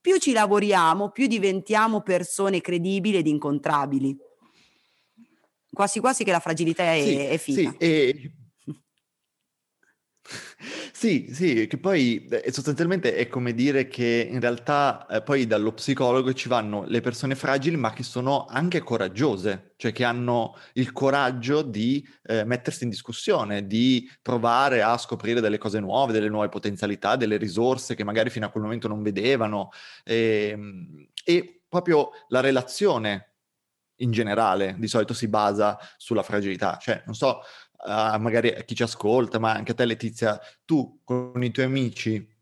più 0.00 0.18
ci 0.18 0.30
lavoriamo, 0.30 1.10
più 1.10 1.26
diventiamo 1.26 2.00
persone 2.00 2.60
credibili 2.60 3.16
ed 3.16 3.26
incontrabili 3.26 4.26
quasi 5.78 6.00
quasi 6.00 6.24
che 6.24 6.32
la 6.32 6.40
fragilità 6.40 6.92
è, 6.92 7.00
sì, 7.00 7.16
è 7.16 7.38
figa. 7.38 7.70
Sì, 7.70 7.76
e... 7.78 8.32
Sì, 10.92 11.28
sì, 11.30 11.68
che 11.68 11.78
poi 11.78 12.26
eh, 12.26 12.50
sostanzialmente 12.50 13.14
è 13.14 13.28
come 13.28 13.54
dire 13.54 13.86
che 13.86 14.28
in 14.28 14.40
realtà 14.40 15.06
eh, 15.06 15.22
poi 15.22 15.46
dallo 15.46 15.72
psicologo 15.72 16.32
ci 16.32 16.48
vanno 16.48 16.84
le 16.88 17.00
persone 17.00 17.36
fragili 17.36 17.76
ma 17.76 17.92
che 17.92 18.02
sono 18.02 18.46
anche 18.46 18.80
coraggiose, 18.80 19.74
cioè 19.76 19.92
che 19.92 20.02
hanno 20.02 20.56
il 20.72 20.92
coraggio 20.92 21.62
di 21.62 22.04
eh, 22.24 22.42
mettersi 22.42 22.82
in 22.82 22.90
discussione, 22.90 23.68
di 23.68 24.10
provare 24.20 24.82
a 24.82 24.98
scoprire 24.98 25.40
delle 25.40 25.58
cose 25.58 25.78
nuove, 25.78 26.12
delle 26.12 26.28
nuove 26.28 26.48
potenzialità, 26.48 27.14
delle 27.14 27.36
risorse 27.36 27.94
che 27.94 28.02
magari 28.02 28.28
fino 28.30 28.46
a 28.46 28.50
quel 28.50 28.64
momento 28.64 28.88
non 28.88 29.00
vedevano 29.00 29.70
e, 30.02 30.48
ehm, 30.52 31.08
e 31.24 31.62
proprio 31.68 32.10
la 32.28 32.40
relazione 32.40 33.27
in 33.98 34.10
generale 34.10 34.74
di 34.78 34.88
solito 34.88 35.14
si 35.14 35.28
basa 35.28 35.78
sulla 35.96 36.22
fragilità. 36.22 36.78
Cioè, 36.80 37.02
non 37.06 37.14
so, 37.14 37.40
uh, 37.84 38.18
magari 38.20 38.48
a 38.48 38.62
chi 38.62 38.74
ci 38.74 38.82
ascolta, 38.82 39.38
ma 39.38 39.52
anche 39.52 39.72
a 39.72 39.74
te 39.74 39.84
Letizia, 39.84 40.38
tu 40.64 41.00
con 41.04 41.42
i 41.42 41.50
tuoi 41.50 41.66
amici 41.66 42.36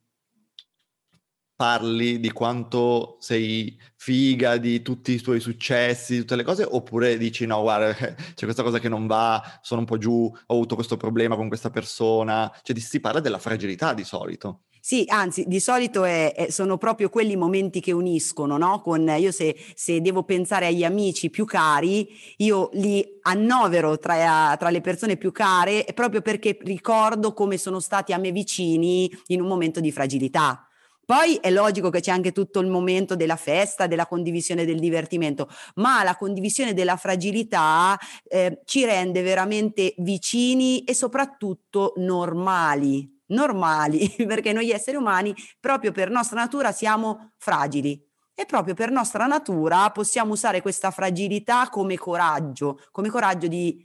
parli 1.56 2.20
di 2.20 2.30
quanto 2.32 3.16
sei 3.18 3.80
figa, 3.96 4.58
di 4.58 4.82
tutti 4.82 5.12
i 5.12 5.20
tuoi 5.20 5.40
successi, 5.40 6.12
di 6.12 6.20
tutte 6.20 6.36
le 6.36 6.42
cose, 6.42 6.66
oppure 6.68 7.16
dici 7.16 7.46
no, 7.46 7.62
guarda, 7.62 7.94
c'è 8.34 8.44
questa 8.44 8.62
cosa 8.62 8.78
che 8.78 8.90
non 8.90 9.06
va, 9.06 9.42
sono 9.62 9.80
un 9.80 9.86
po' 9.86 9.96
giù, 9.96 10.30
ho 10.30 10.54
avuto 10.54 10.75
questo 10.75 10.98
problema 10.98 11.34
con 11.34 11.48
questa 11.48 11.70
persona, 11.70 12.52
cioè 12.62 12.78
si 12.78 13.00
parla 13.00 13.20
della 13.20 13.38
fragilità 13.38 13.94
di 13.94 14.04
solito. 14.04 14.65
Sì, 14.88 15.02
anzi, 15.08 15.42
di 15.48 15.58
solito 15.58 16.04
è, 16.04 16.32
è, 16.32 16.50
sono 16.52 16.78
proprio 16.78 17.08
quelli 17.08 17.34
momenti 17.34 17.80
che 17.80 17.90
uniscono, 17.90 18.56
no? 18.56 18.80
Con, 18.82 19.12
io 19.18 19.32
se, 19.32 19.56
se, 19.74 20.00
devo 20.00 20.22
pensare 20.22 20.66
agli 20.66 20.84
amici 20.84 21.28
più 21.28 21.44
cari, 21.44 22.08
io 22.36 22.70
li 22.74 23.04
annovero 23.22 23.98
tra, 23.98 24.54
tra, 24.56 24.70
le 24.70 24.80
persone 24.80 25.16
più 25.16 25.32
care 25.32 25.84
proprio 25.92 26.20
perché 26.20 26.56
ricordo 26.60 27.32
come 27.32 27.58
sono 27.58 27.80
stati 27.80 28.12
a 28.12 28.18
me 28.18 28.30
vicini 28.30 29.10
in 29.26 29.40
un 29.40 29.48
momento 29.48 29.80
di 29.80 29.90
fragilità. 29.90 30.68
Poi 31.04 31.34
è 31.40 31.50
logico 31.50 31.90
che 31.90 31.98
c'è 31.98 32.12
anche 32.12 32.30
tutto 32.30 32.60
il 32.60 32.68
momento 32.68 33.16
della 33.16 33.34
festa, 33.34 33.88
della 33.88 34.06
condivisione 34.06 34.64
del 34.64 34.78
divertimento, 34.78 35.48
ma 35.76 36.04
la 36.04 36.14
condivisione 36.14 36.74
della 36.74 36.96
fragilità 36.96 37.98
eh, 38.28 38.60
ci 38.64 38.84
rende 38.84 39.22
veramente 39.22 39.94
vicini 39.98 40.84
e 40.84 40.94
soprattutto 40.94 41.94
normali, 41.96 43.15
normali, 43.28 44.14
perché 44.26 44.52
noi 44.52 44.71
esseri 44.71 44.97
umani, 44.97 45.35
proprio 45.61 45.92
per 45.92 46.11
nostra 46.11 46.40
natura, 46.40 46.73
siamo 46.73 47.33
fragili. 47.37 48.02
E 48.38 48.45
proprio 48.45 48.75
per 48.75 48.90
nostra 48.90 49.26
natura 49.26 49.90
possiamo 49.90 50.33
usare 50.33 50.61
questa 50.61 50.90
fragilità 50.90 51.68
come 51.71 51.97
coraggio, 51.97 52.78
come 52.90 53.09
coraggio 53.09 53.47
di 53.47 53.83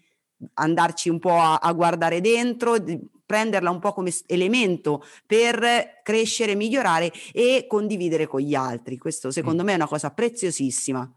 andarci 0.56 1.08
un 1.08 1.20
po' 1.20 1.40
a, 1.40 1.56
a 1.56 1.72
guardare 1.72 2.20
dentro, 2.20 2.78
di 2.78 3.00
prenderla 3.26 3.70
un 3.70 3.80
po' 3.80 3.94
come 3.94 4.12
elemento 4.26 5.06
per 5.26 6.02
crescere, 6.04 6.56
migliorare 6.56 7.14
e 7.32 7.66
condividere 7.66 8.28
con 8.28 8.42
gli 8.42 8.54
altri. 8.54 8.98
Questo 8.98 9.32
secondo 9.32 9.64
mm. 9.64 9.66
me 9.66 9.72
è 9.72 9.76
una 9.76 9.88
cosa 9.88 10.12
preziosissima. 10.12 11.10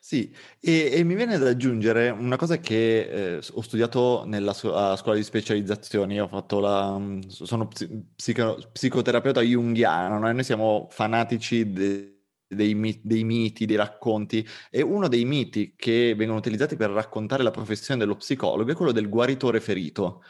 Sì, 0.00 0.34
e, 0.60 0.90
e, 0.92 1.04
mi 1.04 1.14
viene 1.14 1.38
da 1.38 1.48
aggiungere 1.50 2.10
una 2.10 2.36
cosa 2.36 2.58
che 2.58 3.36
eh, 3.36 3.42
ho 3.52 3.60
studiato 3.60 4.24
nella 4.24 4.52
su- 4.52 4.68
scuola 4.68 5.14
di 5.16 5.22
specializzazione, 5.22 6.14
io 6.14 6.24
ho 6.24 6.28
fatto 6.28 6.60
la, 6.60 6.98
mm, 6.98 7.20
sono 7.28 7.68
psico- 8.14 8.58
psicoterapeuta 8.72 9.40
junghiano, 9.40 10.18
noi 10.18 10.44
siamo 10.44 10.86
fanatici 10.90 11.70
de- 11.72 12.12
dei, 12.46 12.74
mit- 12.74 13.00
dei 13.02 13.24
miti, 13.24 13.66
dei 13.66 13.76
racconti, 13.76 14.46
e 14.70 14.80
uno 14.82 15.08
dei 15.08 15.24
miti 15.24 15.74
che 15.76 16.14
vengono 16.16 16.38
utilizzati 16.38 16.76
per 16.76 16.90
raccontare 16.90 17.42
la 17.42 17.50
professione 17.50 17.98
dello 18.00 18.16
psicologo 18.16 18.70
è 18.70 18.74
quello 18.74 18.92
del 18.92 19.08
guaritore 19.08 19.60
ferito. 19.60 20.22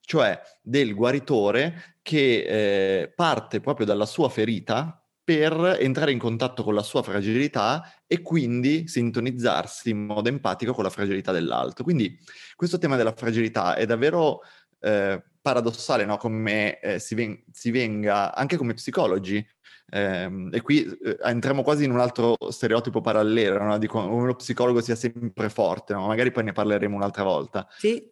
cioè 0.00 0.40
del 0.62 0.94
guaritore 0.94 1.98
che 2.02 3.02
eh, 3.02 3.12
parte 3.14 3.60
proprio 3.60 3.86
dalla 3.86 4.06
sua 4.06 4.28
ferita 4.28 5.04
per 5.22 5.76
entrare 5.80 6.10
in 6.12 6.18
contatto 6.18 6.64
con 6.64 6.74
la 6.74 6.82
sua 6.82 7.02
fragilità 7.02 7.84
e 8.12 8.22
quindi 8.22 8.88
sintonizzarsi 8.88 9.90
in 9.90 10.04
modo 10.04 10.28
empatico 10.28 10.72
con 10.72 10.82
la 10.82 10.90
fragilità 10.90 11.30
dell'altro. 11.30 11.84
Quindi 11.84 12.18
questo 12.56 12.76
tema 12.76 12.96
della 12.96 13.12
fragilità 13.12 13.76
è 13.76 13.86
davvero 13.86 14.40
eh, 14.80 15.22
paradossale, 15.40 16.04
no? 16.04 16.16
come 16.16 16.80
eh, 16.80 16.98
si, 16.98 17.14
ven- 17.14 17.40
si, 17.52 17.70
venga 17.70 18.34
anche 18.34 18.56
come 18.56 18.74
psicologi. 18.74 19.46
Eh, 19.92 20.48
e 20.50 20.60
qui 20.60 20.84
eh, 20.84 21.18
entriamo 21.22 21.62
quasi 21.62 21.84
in 21.84 21.92
un 21.92 22.00
altro 22.00 22.34
stereotipo 22.48 23.00
parallelo, 23.00 23.62
no? 23.62 23.78
di 23.78 23.86
come 23.86 24.26
lo 24.26 24.34
psicologo 24.34 24.80
sia 24.80 24.96
sempre 24.96 25.48
forte, 25.48 25.92
no? 25.92 26.08
magari 26.08 26.32
poi 26.32 26.42
ne 26.42 26.52
parleremo 26.52 26.96
un'altra 26.96 27.22
volta. 27.22 27.64
Sì. 27.76 28.04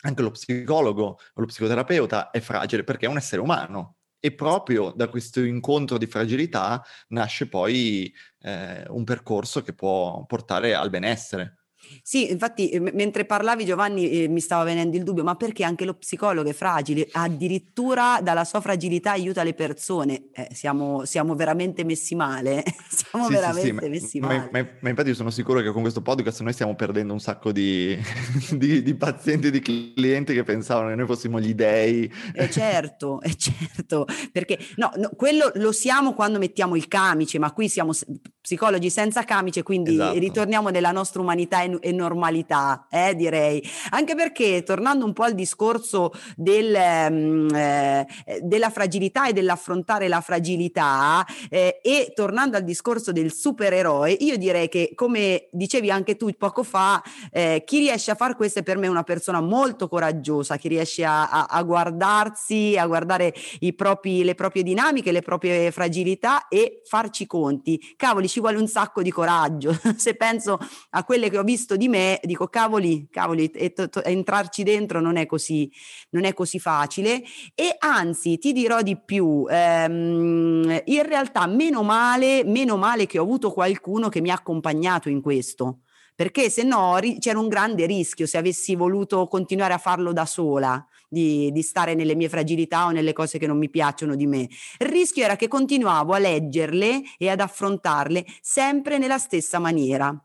Anche 0.00 0.22
lo 0.22 0.30
psicologo 0.30 1.04
o 1.04 1.40
lo 1.40 1.44
psicoterapeuta 1.44 2.30
è 2.30 2.40
fragile 2.40 2.84
perché 2.84 3.04
è 3.04 3.10
un 3.10 3.18
essere 3.18 3.42
umano, 3.42 3.95
e 4.26 4.34
proprio 4.34 4.90
da 4.90 5.08
questo 5.08 5.40
incontro 5.40 5.98
di 5.98 6.06
fragilità 6.06 6.82
nasce 7.10 7.48
poi 7.48 8.12
eh, 8.40 8.84
un 8.88 9.04
percorso 9.04 9.62
che 9.62 9.72
può 9.72 10.24
portare 10.26 10.74
al 10.74 10.90
benessere. 10.90 11.55
Sì, 12.02 12.30
infatti 12.30 12.78
m- 12.78 12.90
mentre 12.92 13.24
parlavi 13.24 13.64
Giovanni 13.64 14.22
eh, 14.22 14.28
mi 14.28 14.40
stava 14.40 14.64
venendo 14.64 14.96
il 14.96 15.02
dubbio, 15.02 15.24
ma 15.24 15.34
perché 15.34 15.64
anche 15.64 15.84
lo 15.84 15.94
psicologo 15.94 16.48
è 16.48 16.52
fragile? 16.52 17.08
Addirittura 17.12 18.20
dalla 18.22 18.44
sua 18.44 18.60
fragilità 18.60 19.12
aiuta 19.12 19.42
le 19.42 19.54
persone. 19.54 20.28
Eh, 20.32 20.48
siamo, 20.52 21.04
siamo, 21.04 21.34
veramente 21.34 21.84
messi 21.84 22.14
male, 22.14 22.62
siamo 22.88 23.26
sì, 23.26 23.32
veramente 23.32 23.84
sì, 23.84 23.88
messi 23.88 24.18
ma, 24.20 24.26
male. 24.26 24.48
Ma, 24.52 24.60
ma, 24.60 24.68
ma, 24.80 24.88
infatti 24.90 25.14
sono 25.14 25.30
sicuro 25.30 25.60
che 25.60 25.70
con 25.72 25.82
questo 25.82 26.02
podcast 26.02 26.42
noi 26.42 26.52
stiamo 26.52 26.74
perdendo 26.74 27.12
un 27.12 27.20
sacco 27.20 27.52
di, 27.52 27.96
di, 28.52 28.82
di 28.82 28.94
pazienti, 28.94 29.50
di 29.50 29.60
clienti 29.60 30.34
che 30.34 30.42
pensavano 30.42 30.88
che 30.90 30.94
noi 30.94 31.06
fossimo 31.06 31.40
gli 31.40 31.54
dei. 31.54 32.10
Eh 32.34 32.50
certo, 32.50 33.20
è 33.20 33.34
certo, 33.34 34.06
perché 34.32 34.58
no, 34.76 34.90
no, 34.96 35.10
quello 35.16 35.50
lo 35.54 35.72
siamo 35.72 36.14
quando 36.14 36.38
mettiamo 36.38 36.76
il 36.76 36.88
camice, 36.88 37.38
ma 37.38 37.52
qui 37.52 37.68
siamo 37.68 37.92
psicologi 38.40 38.90
senza 38.90 39.24
camice, 39.24 39.62
quindi 39.62 39.94
esatto. 39.94 40.18
ritorniamo 40.18 40.68
nella 40.68 40.92
nostra 40.92 41.20
umanità 41.20 41.62
e, 41.62 41.75
e 41.80 41.92
normalità, 41.92 42.86
eh, 42.90 43.14
direi. 43.14 43.62
Anche 43.90 44.14
perché, 44.14 44.62
tornando 44.62 45.04
un 45.04 45.12
po' 45.12 45.24
al 45.24 45.34
discorso 45.34 46.12
del, 46.36 46.74
um, 47.10 47.54
eh, 47.54 48.06
della 48.42 48.70
fragilità 48.70 49.28
e 49.28 49.32
dell'affrontare 49.32 50.08
la 50.08 50.20
fragilità, 50.20 51.24
eh, 51.48 51.80
e 51.82 52.12
tornando 52.14 52.56
al 52.56 52.64
discorso 52.64 53.12
del 53.12 53.32
supereroe, 53.32 54.12
io 54.12 54.36
direi 54.36 54.68
che, 54.68 54.92
come 54.94 55.48
dicevi 55.50 55.90
anche 55.90 56.16
tu 56.16 56.30
poco 56.36 56.62
fa, 56.62 57.02
eh, 57.30 57.62
chi 57.64 57.78
riesce 57.78 58.10
a 58.10 58.14
fare 58.14 58.34
questo 58.34 58.60
è 58.60 58.62
per 58.62 58.78
me 58.78 58.88
una 58.88 59.02
persona 59.02 59.40
molto 59.40 59.88
coraggiosa, 59.88 60.56
chi 60.56 60.68
riesce 60.68 61.04
a, 61.04 61.28
a, 61.28 61.46
a 61.48 61.62
guardarsi, 61.62 62.76
a 62.76 62.86
guardare 62.86 63.34
propri, 63.74 64.24
le 64.24 64.34
proprie 64.34 64.62
dinamiche, 64.62 65.12
le 65.12 65.22
proprie 65.22 65.70
fragilità 65.70 66.48
e 66.48 66.82
farci 66.84 67.26
conti. 67.26 67.94
Cavoli, 67.96 68.28
ci 68.28 68.40
vuole 68.40 68.58
un 68.58 68.68
sacco 68.68 69.02
di 69.02 69.10
coraggio. 69.10 69.76
Se 69.96 70.14
penso 70.14 70.58
a 70.90 71.04
quelle 71.04 71.30
che 71.30 71.38
ho 71.38 71.42
visto 71.42 71.65
di 71.74 71.88
me, 71.88 72.20
dico 72.22 72.46
cavoli, 72.46 73.08
cavoli, 73.10 73.50
entrarci 73.52 74.62
dentro 74.62 75.00
non 75.00 75.16
è, 75.16 75.26
così, 75.26 75.68
non 76.10 76.24
è 76.24 76.34
così 76.34 76.60
facile. 76.60 77.24
E 77.54 77.74
anzi, 77.78 78.38
ti 78.38 78.52
dirò 78.52 78.82
di 78.82 78.96
più, 79.02 79.44
ehm, 79.50 80.82
in 80.84 81.02
realtà 81.02 81.46
meno 81.46 81.82
male, 81.82 82.44
meno 82.44 82.76
male 82.76 83.06
che 83.06 83.18
ho 83.18 83.22
avuto 83.22 83.50
qualcuno 83.50 84.08
che 84.08 84.20
mi 84.20 84.30
ha 84.30 84.34
accompagnato 84.34 85.08
in 85.08 85.20
questo 85.20 85.80
perché 86.16 86.48
se 86.48 86.62
no 86.62 86.96
ri- 86.96 87.18
c'era 87.18 87.38
un 87.38 87.46
grande 87.46 87.84
rischio 87.84 88.26
se 88.26 88.38
avessi 88.38 88.74
voluto 88.74 89.28
continuare 89.28 89.74
a 89.74 89.78
farlo 89.78 90.14
da 90.14 90.24
sola 90.24 90.84
di, 91.08 91.52
di, 91.52 91.62
stare 91.62 91.94
nelle 91.94 92.14
mie 92.14 92.30
fragilità 92.30 92.86
o 92.86 92.90
nelle 92.90 93.12
cose 93.12 93.38
che 93.38 93.46
non 93.46 93.58
mi 93.58 93.68
piacciono 93.68 94.16
di 94.16 94.26
me. 94.26 94.48
Il 94.78 94.88
rischio 94.88 95.24
era 95.24 95.36
che 95.36 95.46
continuavo 95.46 96.14
a 96.14 96.18
leggerle 96.18 97.02
e 97.18 97.28
ad 97.28 97.40
affrontarle 97.40 98.24
sempre 98.40 98.98
nella 98.98 99.18
stessa 99.18 99.58
maniera. 99.58 100.18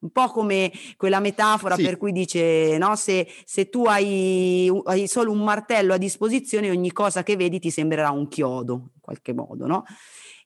Un 0.00 0.10
po' 0.10 0.28
come 0.28 0.72
quella 0.96 1.20
metafora 1.20 1.74
sì. 1.74 1.82
per 1.82 1.98
cui 1.98 2.12
dice, 2.12 2.78
no, 2.78 2.96
se, 2.96 3.28
se 3.44 3.68
tu 3.68 3.84
hai, 3.84 4.70
hai, 4.84 5.06
solo 5.06 5.30
un 5.30 5.42
martello 5.42 5.92
a 5.92 5.98
disposizione, 5.98 6.70
ogni 6.70 6.90
cosa 6.90 7.22
che 7.22 7.36
vedi 7.36 7.58
ti 7.58 7.70
sembrerà 7.70 8.10
un 8.10 8.26
chiodo, 8.28 8.90
in 8.94 9.00
qualche 9.00 9.34
modo, 9.34 9.66
no? 9.66 9.84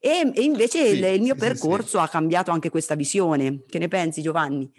E, 0.01 0.31
e 0.35 0.43
invece 0.43 0.89
sì, 0.89 0.99
il, 0.99 1.05
il, 1.05 1.23
mio 1.23 1.35
sì, 1.35 1.41
percorso 1.41 1.99
ha 1.99 2.09
cambiato 2.09 2.51
anche 2.51 2.69
questa 2.69 2.95
visione. 2.95 3.63
Che 3.67 3.79
ne 3.79 3.89
pensi, 3.89 4.21
Giovanni? 4.21 4.71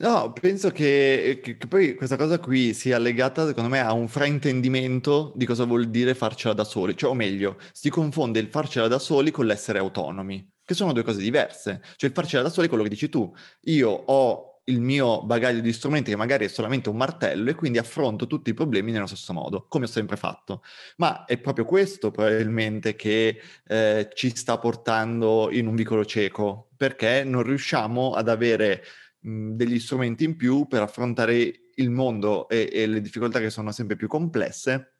No, 0.00 0.32
penso 0.32 0.70
che, 0.70 1.40
che, 1.42 1.56
che, 1.56 1.66
poi 1.66 1.96
questa 1.96 2.16
cosa 2.16 2.38
qui 2.38 2.72
sia 2.72 2.98
legata, 2.98 3.44
secondo 3.46 3.68
me, 3.68 3.80
a 3.80 3.92
un 3.92 4.06
fraintendimento 4.06 5.32
di 5.34 5.44
cosa 5.44 5.64
vuol 5.64 5.90
dire 5.90 6.14
farcela 6.14 6.54
da 6.54 6.62
soli. 6.62 6.96
Cioè, 6.96 7.10
o 7.10 7.14
meglio, 7.14 7.58
si 7.72 7.90
confonde 7.90 8.38
il 8.38 8.46
farcela 8.46 8.86
da 8.86 9.00
soli 9.00 9.32
con 9.32 9.46
l'essere 9.46 9.80
autonomi, 9.80 10.48
che 10.68 10.74
sono 10.74 10.92
due 10.92 11.02
cose 11.02 11.22
diverse. 11.22 11.80
Cioè, 11.96 12.10
il 12.10 12.14
farcela 12.14 12.42
da 12.42 12.50
soli 12.50 12.66
è 12.66 12.68
quello 12.68 12.84
che 12.84 12.90
dici 12.90 13.08
tu. 13.08 13.34
Io 13.62 13.88
ho 13.88 14.60
il 14.64 14.82
mio 14.82 15.24
bagaglio 15.24 15.60
di 15.60 15.72
strumenti 15.72 16.10
che 16.10 16.16
magari 16.18 16.44
è 16.44 16.48
solamente 16.48 16.90
un 16.90 16.96
martello 16.98 17.48
e 17.48 17.54
quindi 17.54 17.78
affronto 17.78 18.26
tutti 18.26 18.50
i 18.50 18.52
problemi 18.52 18.92
nello 18.92 19.06
stesso 19.06 19.32
modo, 19.32 19.64
come 19.66 19.86
ho 19.86 19.88
sempre 19.88 20.18
fatto. 20.18 20.62
Ma 20.96 21.24
è 21.24 21.38
proprio 21.38 21.64
questo 21.64 22.10
probabilmente 22.10 22.96
che 22.96 23.40
eh, 23.66 24.10
ci 24.12 24.36
sta 24.36 24.58
portando 24.58 25.48
in 25.50 25.68
un 25.68 25.74
vicolo 25.74 26.04
cieco, 26.04 26.68
perché 26.76 27.24
non 27.24 27.44
riusciamo 27.44 28.12
ad 28.12 28.28
avere 28.28 28.82
mh, 29.20 29.52
degli 29.52 29.80
strumenti 29.80 30.24
in 30.24 30.36
più 30.36 30.66
per 30.66 30.82
affrontare 30.82 31.70
il 31.76 31.88
mondo 31.88 32.46
e, 32.46 32.68
e 32.70 32.86
le 32.86 33.00
difficoltà 33.00 33.38
che 33.38 33.48
sono 33.48 33.72
sempre 33.72 33.96
più 33.96 34.06
complesse 34.06 34.96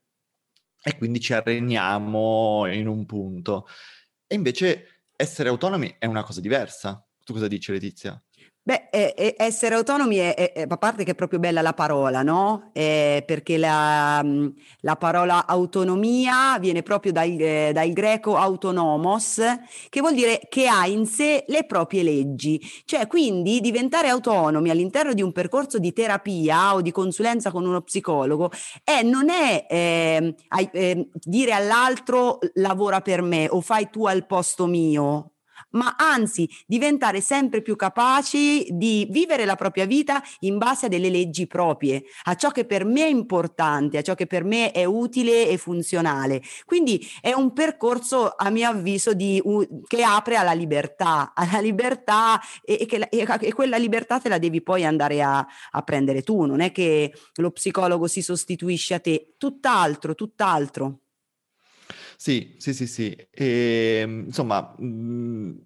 e 0.83 0.97
quindi 0.97 1.21
ci 1.21 1.35
arregniamo 1.35 2.65
in 2.73 2.87
un 2.87 3.05
punto. 3.05 3.67
E 4.27 4.35
invece 4.35 4.98
essere 5.21 5.49
autonomi 5.49 5.97
è 5.99 6.07
una 6.07 6.23
cosa 6.23 6.41
diversa. 6.41 7.05
Tu 7.25 7.33
cosa 7.33 7.49
dici, 7.49 7.73
Letizia? 7.73 8.23
Beh, 8.69 8.89
eh, 8.91 9.35
essere 9.39 9.77
autonomi 9.77 10.17
è, 10.17 10.35
è, 10.53 10.67
a 10.69 10.77
parte 10.77 11.03
che 11.03 11.13
è 11.13 11.15
proprio 11.15 11.39
bella 11.39 11.63
la 11.63 11.73
parola, 11.73 12.23
no? 12.23 12.69
Eh, 12.75 13.23
perché 13.27 13.57
la, 13.57 14.23
la, 14.81 14.97
parola 14.97 15.47
autonomia 15.47 16.59
viene 16.61 16.83
proprio 16.83 17.11
dal, 17.11 17.31
eh, 17.31 17.71
dal, 17.73 17.91
greco 17.93 18.37
autonomos, 18.37 19.41
che 19.89 20.01
vuol 20.01 20.13
dire 20.13 20.41
che 20.51 20.69
ha 20.69 20.87
in 20.87 21.07
sé 21.07 21.45
le 21.49 21.65
proprie 21.65 22.03
leggi. 22.03 22.61
Cioè, 22.85 23.07
quindi 23.07 23.63
diventare 23.63 24.09
autonomi 24.09 24.69
all'interno 24.69 25.15
di 25.15 25.23
un 25.23 25.33
percorso 25.33 25.79
di 25.79 25.95
terapia 25.95 26.75
o 26.75 26.83
di 26.83 26.93
consulenza 26.93 27.51
con 27.51 27.65
uno 27.65 27.81
psicologo 27.81 28.51
è, 28.85 29.03
non 29.03 29.31
è 29.31 29.65
ehm, 29.67 30.35
eh, 30.73 31.09
dire 31.15 31.53
all'altro 31.53 32.39
lavora 32.57 33.01
per 33.01 33.23
me 33.23 33.49
o 33.49 33.63
fai 33.63 33.89
tu 33.89 34.05
al 34.05 34.27
posto 34.27 34.67
mio 34.67 35.33
ma 35.71 35.97
anzi 35.97 36.49
diventare 36.67 37.21
sempre 37.21 37.63
più 37.63 37.77
capaci 37.77 38.67
di 38.71 39.07
vivere 39.11 39.45
la 39.45 39.57
propria 39.57 39.87
vita 39.87 40.23
in 40.41 40.59
base 40.59 40.87
a 40.87 40.89
delle 40.89 41.11
leggi 41.11 41.47
proprie, 41.47 42.05
a 42.25 42.35
ciò 42.35 42.51
che 42.51 42.65
per 42.65 42.85
me 42.85 43.05
è 43.05 43.09
importante, 43.09 43.99
a 43.99 44.03
ciò 44.03 44.15
che 44.15 44.27
per 44.27 44.45
me 44.45 44.71
è 44.71 44.85
utile 44.85 45.49
e 45.49 45.59
funzionale. 45.59 46.43
Quindi 46.65 47.07
è 47.21 47.33
un 47.33 47.53
percorso, 47.53 48.35
a 48.37 48.51
mio 48.51 48.69
avviso, 48.69 49.15
di, 49.15 49.41
uh, 49.43 49.83
che 49.87 50.03
apre 50.03 50.37
alla 50.37 50.53
libertà, 50.53 51.33
alla 51.37 51.61
libertà 51.61 52.41
e, 52.63 52.79
e, 52.81 52.87
che, 52.87 53.07
e, 53.11 53.27
e, 53.41 53.53
quella 53.53 53.77
libertà 53.77 54.19
te 54.19 54.29
la 54.29 54.39
devi 54.39 54.63
poi 54.63 54.85
andare 54.85 55.23
a, 55.23 55.47
a 55.71 55.83
prendere 55.83 56.23
tu, 56.23 56.45
non 56.45 56.61
è 56.61 56.73
che 56.73 57.13
lo 57.37 57.51
psicologo 57.51 58.07
si 58.07 58.23
sostituisce 58.23 58.95
a 58.95 59.01
te, 59.01 59.35
tutt'altro, 59.37 60.15
tutt'altro. 60.15 61.01
Sì, 62.21 62.57
sì, 62.59 62.75
sì, 62.75 62.89
sì. 62.89 63.17
E, 63.31 64.01
ehm, 64.03 64.25
insomma, 64.27 64.75
mhmm, 64.77 65.57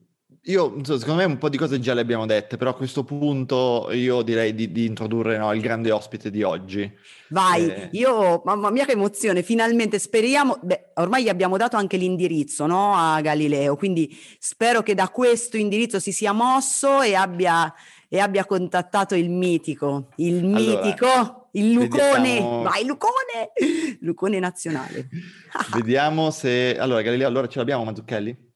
io, 0.46 0.84
secondo 0.84 1.14
me 1.14 1.24
un 1.24 1.38
po' 1.38 1.48
di 1.48 1.56
cose 1.56 1.80
già 1.80 1.94
le 1.94 2.02
abbiamo 2.02 2.26
dette, 2.26 2.58
però 2.58 2.70
a 2.70 2.74
questo 2.74 3.04
punto 3.04 3.88
io 3.92 4.20
direi 4.20 4.54
di, 4.54 4.70
di 4.70 4.84
introdurre 4.84 5.38
no, 5.38 5.50
il 5.54 5.62
grande 5.62 5.90
ospite 5.90 6.30
di 6.30 6.42
oggi. 6.42 6.92
Vai, 7.28 7.68
eh... 7.68 7.88
io, 7.92 8.42
mamma 8.44 8.70
mia 8.70 8.84
che 8.84 8.92
emozione, 8.92 9.42
finalmente 9.42 9.98
speriamo, 9.98 10.58
beh, 10.60 10.90
ormai 10.96 11.22
gli 11.22 11.30
abbiamo 11.30 11.56
dato 11.56 11.78
anche 11.78 11.96
l'indirizzo 11.96 12.66
no, 12.66 12.94
a 12.94 13.22
Galileo, 13.22 13.74
quindi 13.76 14.14
spero 14.38 14.82
che 14.82 14.94
da 14.94 15.08
questo 15.08 15.56
indirizzo 15.56 15.98
si 15.98 16.12
sia 16.12 16.32
mosso 16.32 17.00
e 17.00 17.14
abbia, 17.14 17.72
e 18.12 18.18
abbia 18.18 18.44
contattato 18.44 19.14
il 19.14 19.30
mitico, 19.30 20.10
il 20.16 20.44
mitico... 20.44 21.06
Allora 21.06 21.40
il 21.52 21.72
Lucone, 21.72 22.34
vediamo... 22.34 22.62
vai 22.62 22.84
Lucone, 22.84 23.52
Lucone 24.00 24.38
nazionale. 24.38 25.08
vediamo 25.72 26.30
se... 26.30 26.76
Allora 26.78 27.00
Galileo, 27.00 27.26
allora 27.26 27.46
ce 27.48 27.58
l'abbiamo 27.58 27.84
Mazzucchelli? 27.84 28.52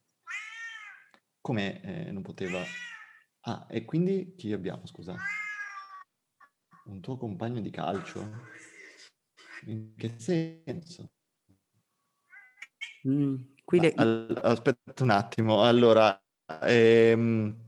Come 1.41 1.81
eh, 1.81 2.11
non 2.11 2.21
poteva... 2.21 2.63
Ah, 3.47 3.67
e 3.71 3.87
quindi 3.87 4.35
chi 4.37 4.53
abbiamo, 4.53 4.87
scusa? 4.87 5.17
Un 6.85 7.01
tuo 7.01 7.17
compagno 7.17 7.61
di 7.61 7.71
calcio? 7.71 8.29
In 9.65 9.95
che 9.97 10.17
senso? 10.19 11.13
Mm, 13.09 13.37
le... 13.65 13.93
All- 13.97 14.39
aspetta 14.43 15.03
un 15.03 15.11
attimo, 15.11 15.63
allora... 15.63 16.23
Ehm... 16.61 17.65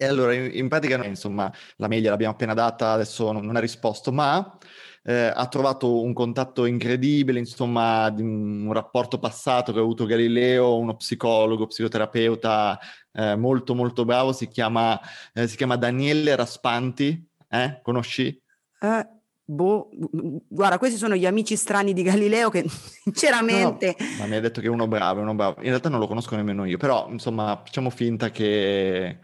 E 0.00 0.06
allora, 0.06 0.32
in, 0.32 0.48
in 0.52 0.68
pratica, 0.68 1.04
insomma, 1.04 1.52
la 1.76 1.88
mail 1.88 2.04
l'abbiamo 2.04 2.32
appena 2.32 2.54
data, 2.54 2.92
adesso 2.92 3.32
non, 3.32 3.44
non 3.44 3.56
ha 3.56 3.60
risposto, 3.60 4.12
ma 4.12 4.56
eh, 5.02 5.32
ha 5.34 5.48
trovato 5.48 6.02
un 6.02 6.12
contatto 6.12 6.66
incredibile, 6.66 7.40
insomma, 7.40 8.08
di 8.10 8.22
un 8.22 8.72
rapporto 8.72 9.18
passato 9.18 9.72
che 9.72 9.78
ha 9.78 9.82
avuto 9.82 10.06
Galileo, 10.06 10.76
uno 10.76 10.94
psicologo, 10.94 11.66
psicoterapeuta 11.66 12.78
eh, 13.10 13.34
molto 13.34 13.74
molto 13.74 14.04
bravo, 14.04 14.32
si 14.32 14.46
chiama, 14.46 15.00
eh, 15.32 15.48
si 15.48 15.56
chiama 15.56 15.74
Daniele 15.74 16.36
Raspanti, 16.36 17.28
eh? 17.48 17.80
conosci? 17.82 18.40
Eh, 18.80 19.08
boh, 19.44 19.88
guarda, 20.46 20.78
questi 20.78 20.96
sono 20.96 21.16
gli 21.16 21.26
amici 21.26 21.56
strani 21.56 21.92
di 21.92 22.02
Galileo 22.02 22.50
che 22.50 22.66
sinceramente... 23.02 23.96
No, 23.98 24.06
ma 24.20 24.26
mi 24.26 24.36
hai 24.36 24.40
detto 24.40 24.60
che 24.60 24.68
è 24.68 24.70
uno 24.70 24.86
bravo, 24.86 25.22
uno 25.22 25.34
bravo. 25.34 25.56
In 25.58 25.70
realtà 25.70 25.88
non 25.88 25.98
lo 25.98 26.06
conosco 26.06 26.36
nemmeno 26.36 26.64
io, 26.66 26.76
però 26.76 27.08
insomma 27.10 27.60
facciamo 27.64 27.90
finta 27.90 28.30
che 28.30 29.18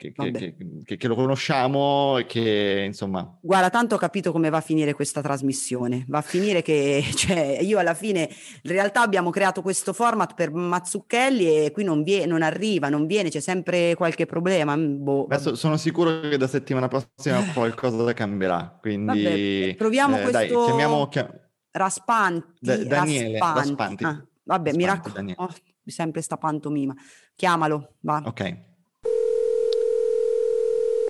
che, 0.00 0.12
che, 0.12 0.54
che, 0.82 0.96
che, 0.96 1.08
lo 1.08 1.14
conosciamo 1.14 2.16
e 2.16 2.24
che 2.24 2.84
insomma... 2.86 3.36
Guarda, 3.42 3.68
tanto 3.68 3.96
ho 3.96 3.98
capito 3.98 4.32
come 4.32 4.48
va 4.48 4.56
a 4.56 4.62
finire 4.62 4.94
questa 4.94 5.20
trasmissione. 5.20 6.06
Va 6.08 6.18
a 6.18 6.22
finire 6.22 6.62
che 6.62 7.04
cioè, 7.14 7.58
io 7.60 7.78
alla 7.78 7.92
fine, 7.92 8.30
in 8.62 8.70
realtà 8.70 9.02
abbiamo 9.02 9.28
creato 9.28 9.60
questo 9.60 9.92
format 9.92 10.32
per 10.32 10.52
Mazzucchelli 10.52 11.66
e 11.66 11.70
qui 11.70 11.84
non, 11.84 12.02
vie- 12.02 12.24
non 12.24 12.40
arriva, 12.40 12.88
non 12.88 13.06
viene, 13.06 13.28
c'è 13.28 13.40
sempre 13.40 13.94
qualche 13.94 14.24
problema. 14.24 14.74
Mm, 14.74 15.02
boh, 15.02 15.24
Adesso 15.24 15.54
sono 15.54 15.76
sicuro 15.76 16.20
che 16.20 16.38
da 16.38 16.46
settimana 16.46 16.88
prossima 16.88 17.44
qualcosa 17.52 18.14
cambierà, 18.14 18.78
quindi... 18.80 19.22
Vabbè, 19.22 19.74
proviamo 19.76 20.16
eh, 20.16 20.22
questo... 20.22 20.38
Dai, 20.38 20.48
chiamiamo... 20.48 21.08
Chiam... 21.08 21.40
Raspanti. 21.72 22.46
Da- 22.58 22.84
Daniele 22.84 23.38
Raspanti. 23.38 23.68
Raspanti. 23.68 24.04
Ah, 24.04 24.26
vabbè, 24.44 24.70
Raspanti, 24.70 24.76
mi 24.76 24.84
raccomando. 24.86 25.34
Oh, 25.36 25.54
sempre 25.84 26.22
sta 26.22 26.38
pantomima. 26.38 26.94
Chiamalo, 27.34 27.96
va. 28.00 28.22
Ok. 28.24 28.68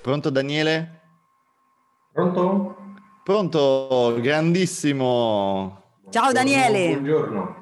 Pronto 0.02 0.30
Daniele? 0.30 1.00
Pronto? 2.12 2.76
Pronto, 3.22 4.16
grandissimo. 4.20 5.82
Ciao 6.08 6.32
Daniele. 6.32 6.92
Buongiorno. 6.92 7.59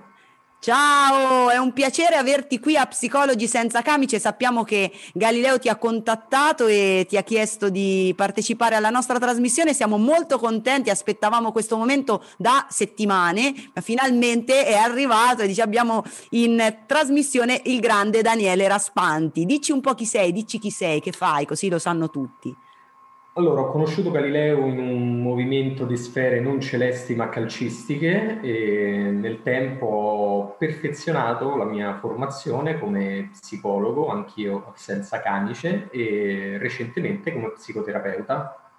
Ciao, 0.60 1.50
è 1.50 1.56
un 1.56 1.72
piacere 1.72 2.16
averti 2.16 2.58
qui 2.58 2.76
a 2.76 2.84
Psicologi 2.84 3.46
senza 3.46 3.80
camice. 3.80 4.18
Sappiamo 4.18 4.64
che 4.64 4.90
Galileo 5.14 5.60
ti 5.60 5.68
ha 5.68 5.76
contattato 5.76 6.66
e 6.66 7.06
ti 7.08 7.16
ha 7.16 7.22
chiesto 7.22 7.70
di 7.70 8.12
partecipare 8.16 8.74
alla 8.74 8.90
nostra 8.90 9.20
trasmissione. 9.20 9.72
Siamo 9.72 9.98
molto 9.98 10.36
contenti, 10.36 10.90
aspettavamo 10.90 11.52
questo 11.52 11.76
momento 11.76 12.24
da 12.36 12.66
settimane, 12.68 13.70
ma 13.72 13.80
finalmente 13.80 14.66
è 14.66 14.74
arrivato 14.74 15.42
e 15.42 15.46
dice 15.46 15.62
abbiamo 15.62 16.02
in 16.30 16.78
trasmissione 16.86 17.62
il 17.66 17.78
grande 17.78 18.20
Daniele 18.20 18.66
Raspanti. 18.66 19.46
Dici 19.46 19.70
un 19.70 19.80
po' 19.80 19.94
chi 19.94 20.06
sei, 20.06 20.32
dici 20.32 20.58
chi 20.58 20.72
sei, 20.72 21.00
che 21.00 21.12
fai, 21.12 21.46
così 21.46 21.68
lo 21.68 21.78
sanno 21.78 22.10
tutti. 22.10 22.52
Allora, 23.38 23.60
ho 23.60 23.70
conosciuto 23.70 24.10
Galileo 24.10 24.66
in 24.66 24.80
un 24.80 25.22
movimento 25.22 25.84
di 25.84 25.96
sfere 25.96 26.40
non 26.40 26.60
celesti 26.60 27.14
ma 27.14 27.28
calcistiche 27.28 28.40
e 28.40 29.12
nel 29.12 29.42
tempo 29.42 29.86
ho 29.86 30.56
perfezionato 30.56 31.54
la 31.54 31.64
mia 31.64 31.96
formazione 32.00 32.80
come 32.80 33.30
psicologo, 33.30 34.08
anch'io 34.08 34.72
senza 34.74 35.20
camice, 35.20 35.86
e 35.92 36.56
recentemente 36.58 37.32
come 37.32 37.52
psicoterapeuta. 37.52 38.72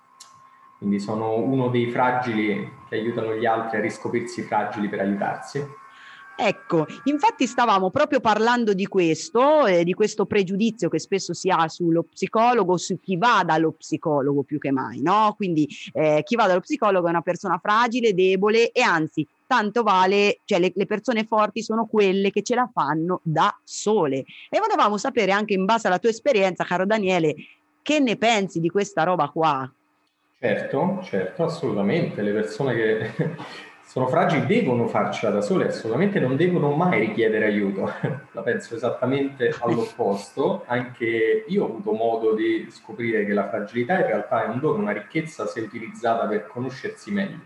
Quindi 0.77 0.99
sono 0.99 1.35
uno 1.35 1.69
dei 1.69 1.89
fragili 1.89 2.69
che 2.89 2.95
aiutano 2.95 3.35
gli 3.35 3.45
altri 3.45 3.77
a 3.77 3.81
riscoprirsi 3.81 4.41
fragili 4.41 4.89
per 4.89 4.99
aiutarsi. 4.99 5.65
Ecco, 6.41 6.87
infatti 7.03 7.45
stavamo 7.45 7.89
proprio 7.89 8.21
parlando 8.21 8.73
di 8.73 8.87
questo, 8.87 9.65
eh, 9.65 9.83
di 9.83 9.93
questo 9.93 10.25
pregiudizio 10.25 10.87
che 10.87 10.97
spesso 10.97 11.33
si 11.33 11.49
ha 11.49 11.67
sullo 11.67 12.03
psicologo, 12.03 12.77
su 12.77 12.97
chi 13.01 13.17
va 13.17 13.43
dallo 13.45 13.73
psicologo 13.73 14.43
più 14.43 14.57
che 14.57 14.71
mai, 14.71 15.01
no? 15.01 15.33
Quindi 15.35 15.67
eh, 15.91 16.21
chi 16.23 16.37
va 16.37 16.47
dallo 16.47 16.61
psicologo 16.61 17.07
è 17.07 17.09
una 17.09 17.21
persona 17.21 17.59
fragile, 17.61 18.13
debole 18.13 18.71
e 18.71 18.81
anzi 18.81 19.27
tanto 19.45 19.83
vale, 19.83 20.39
cioè 20.45 20.59
le, 20.59 20.71
le, 20.73 20.85
persone 20.85 21.25
forti 21.25 21.61
sono 21.61 21.87
quelle 21.87 22.31
che 22.31 22.41
ce 22.41 22.55
la 22.55 22.69
fanno 22.71 23.19
da 23.21 23.53
sole. 23.65 24.23
E 24.49 24.59
volevamo 24.59 24.97
sapere 24.97 25.33
anche 25.33 25.53
in 25.53 25.65
base 25.65 25.87
alla 25.87 25.99
tua 25.99 26.09
esperienza, 26.09 26.63
caro 26.63 26.85
Daniele, 26.85 27.35
che 27.81 27.99
ne 27.99 28.15
pensi 28.15 28.61
di 28.61 28.69
questa 28.69 29.03
roba 29.03 29.27
qua? 29.27 29.69
Certo, 30.39 31.01
certo, 31.03 31.43
assolutamente. 31.43 32.21
Le 32.21 32.31
persone 32.31 32.75
che 32.75 33.35
sono 33.89 34.05
fragili 34.05 34.45
devono 34.45 34.85
farcela 34.85 35.33
da 35.33 35.41
sole, 35.41 35.69
assolutamente 35.69 36.19
non 36.19 36.35
devono 36.35 36.75
mai 36.75 36.99
richiedere 36.99 37.45
aiuto. 37.45 37.91
La 38.33 38.43
penso 38.43 38.75
esattamente 38.75 39.51
all'opposto. 39.61 40.63
Anche 40.67 41.43
io 41.47 41.63
ho 41.63 41.65
avuto 41.69 41.93
modo 41.93 42.35
di 42.35 42.67
scoprire 42.69 43.25
che 43.25 43.33
la 43.33 43.49
fragilità 43.49 43.99
in 43.99 44.05
realtà 44.05 44.45
è 44.45 44.47
un 44.47 44.59
dono, 44.59 44.83
una 44.83 44.91
ricchezza 44.91 45.47
se 45.47 45.61
utilizzata 45.61 46.27
per 46.27 46.45
conoscersi 46.45 47.11
meglio. 47.11 47.39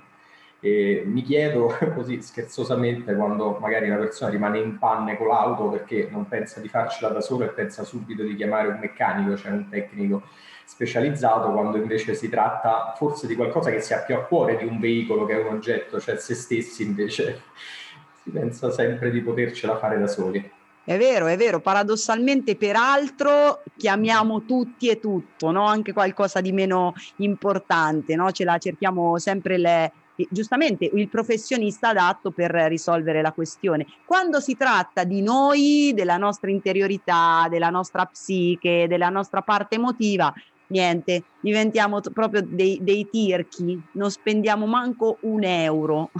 E 0.59 1.03
mi 1.05 1.21
chiedo 1.21 1.77
così 1.95 2.21
scherzosamente 2.21 3.15
quando 3.15 3.57
magari 3.61 3.87
una 3.87 3.99
persona 3.99 4.29
rimane 4.29 4.59
in 4.59 4.77
panne 4.77 5.15
con 5.15 5.27
l'auto 5.27 5.69
perché 5.69 6.09
non 6.11 6.27
pensa 6.27 6.59
di 6.59 6.67
farcela 6.67 7.13
da 7.13 7.21
solo 7.21 7.45
e 7.45 7.53
pensa 7.53 7.85
subito 7.85 8.21
di 8.21 8.35
chiamare 8.35 8.67
un 8.67 8.79
meccanico, 8.81 9.37
cioè 9.37 9.53
un 9.53 9.69
tecnico 9.69 10.23
specializzato 10.65 11.51
quando 11.51 11.77
invece 11.77 12.15
si 12.15 12.29
tratta 12.29 12.93
forse 12.97 13.27
di 13.27 13.35
qualcosa 13.35 13.69
che 13.69 13.81
si 13.81 13.93
ha 13.93 13.99
più 13.99 14.15
a 14.15 14.23
cuore 14.23 14.57
di 14.57 14.65
un 14.65 14.79
veicolo 14.79 15.25
che 15.25 15.33
è 15.33 15.43
un 15.43 15.55
oggetto, 15.55 15.99
cioè 15.99 16.17
se 16.17 16.35
stessi 16.35 16.83
invece 16.83 17.41
si 18.23 18.29
pensa 18.29 18.71
sempre 18.71 19.11
di 19.11 19.21
potercela 19.21 19.77
fare 19.77 19.99
da 19.99 20.07
soli. 20.07 20.51
È 20.85 20.97
vero, 20.97 21.27
è 21.27 21.37
vero, 21.37 21.61
paradossalmente 21.61 22.57
peraltro 22.57 23.63
chiamiamo 23.77 24.43
tutti 24.43 24.89
e 24.89 24.99
tutto, 24.99 25.49
no? 25.51 25.65
anche 25.65 25.93
qualcosa 25.93 26.41
di 26.41 26.51
meno 26.51 26.93
importante, 27.17 28.15
no? 28.15 28.31
ce 28.31 28.43
la 28.43 28.57
cerchiamo 28.57 29.17
sempre 29.17 29.57
le, 29.57 29.93
giustamente 30.29 30.89
il 30.93 31.07
professionista 31.07 31.89
adatto 31.89 32.31
per 32.31 32.51
risolvere 32.51 33.21
la 33.21 33.31
questione. 33.31 33.85
Quando 34.05 34.39
si 34.39 34.55
tratta 34.55 35.03
di 35.03 35.21
noi, 35.21 35.93
della 35.95 36.17
nostra 36.17 36.49
interiorità, 36.49 37.47
della 37.49 37.69
nostra 37.69 38.05
psiche, 38.05 38.85
della 38.89 39.09
nostra 39.09 39.41
parte 39.41 39.75
emotiva, 39.75 40.33
niente, 40.73 41.23
diventiamo 41.39 42.01
t- 42.01 42.11
proprio 42.11 42.41
dei, 42.43 42.79
dei 42.81 43.07
tirchi, 43.09 43.79
non 43.93 44.09
spendiamo 44.09 44.65
manco 44.65 45.19
un 45.21 45.43
euro. 45.43 46.11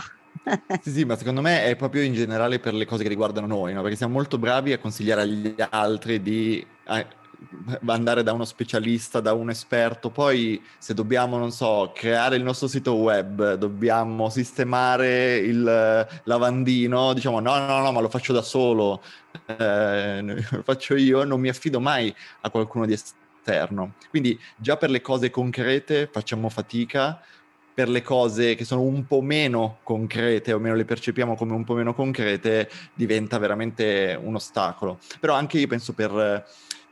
sì, 0.82 0.92
sì, 0.92 1.06
ma 1.06 1.18
secondo 1.18 1.42
me 1.42 1.66
è 1.66 1.76
proprio 1.76 2.04
in 2.04 2.14
generale 2.14 2.60
per 2.60 2.76
le 2.76 2.86
cose 2.86 3.02
che 3.02 3.10
riguardano 3.10 3.48
noi, 3.48 3.74
no? 3.74 3.82
perché 3.82 3.98
siamo 3.98 4.14
molto 4.14 4.38
bravi 4.38 4.72
a 4.72 4.78
consigliare 4.78 5.22
agli 5.22 5.56
altri 5.70 6.22
di 6.22 6.66
eh, 6.88 7.06
andare 7.88 8.22
da 8.22 8.32
uno 8.32 8.46
specialista, 8.46 9.20
da 9.20 9.34
un 9.34 9.50
esperto, 9.50 10.12
poi 10.12 10.62
se 10.78 10.94
dobbiamo, 10.94 11.38
non 11.40 11.52
so, 11.52 11.92
creare 11.96 12.36
il 12.36 12.44
nostro 12.44 12.68
sito 12.68 12.94
web, 12.94 13.56
dobbiamo 13.56 14.30
sistemare 14.30 15.38
il 15.38 16.08
lavandino, 16.26 17.14
diciamo 17.14 17.40
no, 17.40 17.58
no, 17.58 17.80
no, 17.80 17.92
ma 17.92 18.02
lo 18.02 18.10
faccio 18.10 18.34
da 18.34 18.44
solo, 18.44 19.02
eh, 19.48 20.22
lo 20.22 20.62
faccio 20.64 20.96
io, 20.96 21.24
non 21.24 21.40
mi 21.40 21.50
affido 21.50 21.80
mai 21.80 22.14
a 22.42 22.52
qualcuno 22.52 22.86
di 22.86 22.94
esterno 22.94 23.22
esterno. 23.44 23.96
Quindi 24.10 24.40
già 24.56 24.78
per 24.78 24.90
le 24.90 25.02
cose 25.02 25.30
concrete 25.30 26.08
facciamo 26.10 26.48
fatica, 26.48 27.22
per 27.74 27.90
le 27.90 28.02
cose 28.02 28.56
che 28.56 28.64
sono 28.64 28.82
un 28.82 29.06
po' 29.06 29.22
meno 29.22 29.80
concrete, 29.84 30.54
o 30.54 30.60
meno 30.60 30.76
le 30.76 30.86
percepiamo 30.86 31.36
come 31.36 31.54
un 31.54 31.66
po' 31.66 31.74
meno 31.74 31.94
concrete, 31.94 32.70
diventa 32.94 33.38
veramente 33.38 34.18
un 34.22 34.36
ostacolo. 34.36 35.00
Però 35.20 35.34
anche 35.34 35.60
io 35.60 35.68
penso 35.68 35.94
per, 35.94 36.46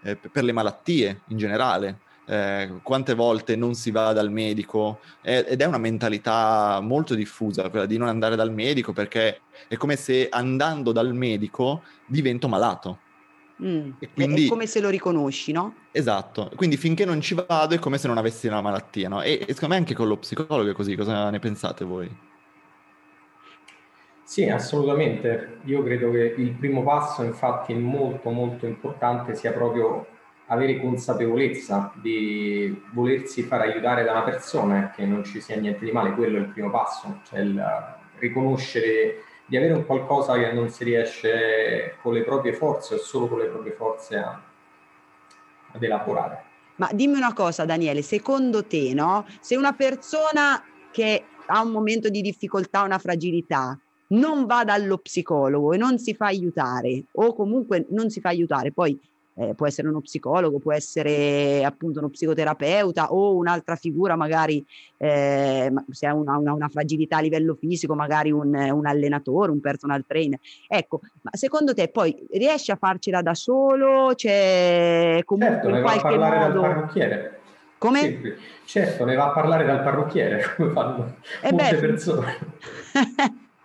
eh, 0.04 0.16
per 0.16 0.44
le 0.44 0.52
malattie 0.52 1.22
in 1.28 1.38
generale. 1.38 2.00
Eh, 2.26 2.80
quante 2.84 3.16
volte 3.16 3.56
non 3.56 3.74
si 3.74 3.90
va 3.90 4.14
dal 4.14 4.32
medico 4.32 5.00
eh, 5.24 5.44
ed 5.48 5.60
è 5.60 5.66
una 5.66 5.80
mentalità 5.80 6.80
molto 6.80 7.16
diffusa 7.16 7.68
quella 7.70 7.88
di 7.88 7.98
non 7.98 8.08
andare 8.08 8.36
dal 8.36 8.54
medico 8.54 8.94
perché 8.94 9.42
è 9.68 9.76
come 9.76 9.96
se 9.96 10.30
andando 10.30 10.92
dal 10.92 11.14
medico 11.16 11.82
divento 12.06 12.48
malato 12.48 13.00
Mm. 13.64 13.92
E 14.00 14.10
quindi, 14.14 14.46
è 14.46 14.50
come 14.50 14.66
se 14.66 14.80
lo 14.80 14.90
riconosci, 14.90 15.52
no? 15.52 15.76
Esatto, 15.92 16.52
quindi 16.56 16.78
finché 16.78 17.06
non 17.06 17.22
ci 17.22 17.36
vado 17.36 17.76
è 17.76 17.80
come 17.80 17.98
se 17.98 18.08
non 18.08 18.18
avessi 18.18 18.48
una 18.48 18.62
malattia, 18.62 19.08
no? 19.08 19.22
E, 19.22 19.34
e 19.34 19.54
secondo 19.54 19.76
me 19.76 19.80
anche 19.80 19.94
con 19.94 20.08
lo 20.08 20.18
psicologo 20.18 20.70
è 20.70 20.74
così, 20.74 20.96
cosa 20.96 21.30
ne 21.30 21.40
pensate 21.40 21.86
voi? 21.86 22.30
Sì, 24.24 24.48
assolutamente. 24.48 25.60
Io 25.66 25.84
credo 25.84 26.10
che 26.12 26.36
il 26.38 26.52
primo 26.54 26.84
passo, 26.84 27.22
infatti, 27.22 27.74
molto 27.74 28.30
molto 28.30 28.66
importante 28.66 29.36
sia 29.36 29.52
proprio 29.52 30.08
avere 30.46 30.80
consapevolezza 30.80 31.92
di 31.96 32.82
volersi 32.94 33.44
far 33.44 33.62
aiutare 33.62 34.04
da 34.04 34.12
una 34.12 34.24
persona, 34.24 34.92
che 34.92 35.06
non 35.06 35.24
ci 35.26 35.42
sia 35.42 35.58
niente 35.58 35.84
di 35.84 35.92
male, 35.92 36.14
quello 36.14 36.38
è 36.38 36.40
il 36.42 36.48
primo 36.48 36.70
passo, 36.70 37.20
cioè 37.28 37.40
il 37.40 37.62
riconoscere 38.20 39.24
di 39.52 39.58
avere 39.58 39.74
un 39.74 39.86
qualcosa 39.86 40.36
che 40.36 40.54
non 40.54 40.70
si 40.70 40.86
riesce 40.86 41.98
con 42.02 42.14
le 42.14 42.24
proprie 42.24 42.54
forze 42.54 42.96
o 42.96 42.98
solo 43.00 43.28
con 43.28 43.40
le 43.40 43.48
proprie 43.48 43.74
forze 43.74 44.16
a, 44.16 44.42
ad 45.74 45.84
elaborare. 45.84 46.44
Ma 46.78 46.88
dimmi 46.94 47.18
una 47.18 47.34
cosa, 47.34 47.66
Daniele, 47.66 48.02
secondo 48.02 48.64
te, 48.64 48.94
no? 48.94 49.26
Se 49.42 49.58
una 49.58 49.74
persona 49.74 50.64
che 50.90 51.26
ha 51.48 51.62
un 51.62 51.72
momento 51.72 52.08
di 52.08 52.22
difficoltà, 52.22 52.84
una 52.84 52.98
fragilità, 52.98 53.78
non 54.12 54.46
va 54.46 54.64
dallo 54.64 55.00
psicologo 55.00 55.74
e 55.74 55.78
non 55.78 56.00
si 56.00 56.14
fa 56.14 56.28
aiutare, 56.28 57.04
o 57.12 57.34
comunque 57.34 57.86
non 57.90 58.10
si 58.10 58.22
fa 58.22 58.30
aiutare, 58.30 58.72
poi 58.72 58.98
eh, 59.42 59.56
può 59.56 59.66
essere 59.66 59.88
uno 59.88 60.02
psicologo, 60.02 60.60
può 60.60 60.72
essere 60.72 61.64
appunto 61.66 62.00
uno 62.00 62.10
psicoterapeuta 62.10 63.12
o 63.12 63.36
un'altra 63.36 63.76
figura, 63.76 64.16
magari 64.16 64.64
eh, 64.98 65.72
se 65.90 66.06
ha 66.06 66.14
una, 66.14 66.38
una, 66.38 66.54
una, 66.54 66.70
fragilità 66.70 67.18
a 67.18 67.22
livello 67.22 67.56
fisico, 67.56 67.96
magari 67.96 68.32
un, 68.32 68.54
un, 68.54 68.86
allenatore, 68.86 69.52
un 69.52 69.60
personal 69.60 70.06
trainer. 70.06 70.40
Ecco, 70.68 71.02
ma 71.22 71.32
secondo 71.34 71.74
te 71.74 71.88
poi 71.88 72.16
riesce 72.32 72.72
a 72.72 72.76
farcela 72.76 73.24
da 73.24 73.34
solo? 73.34 74.14
C'è 74.14 75.22
comunque 75.26 75.72
certo, 75.72 75.76
in 75.76 75.82
qualche 75.82 76.18
modo... 76.18 76.62
Dal 76.62 76.74
parrucchiere. 76.74 77.40
Come? 77.80 78.00
Sì, 78.00 78.34
certo, 78.66 79.06
ne 79.06 79.16
va 79.16 79.30
a 79.30 79.32
parlare 79.32 79.66
dal 79.66 79.82
parrucchiere, 79.82 80.44
come 80.56 80.72
fanno 80.72 81.16
eh 81.42 81.52
molte 81.52 81.74
beh, 81.74 81.80
persone. 81.80 82.38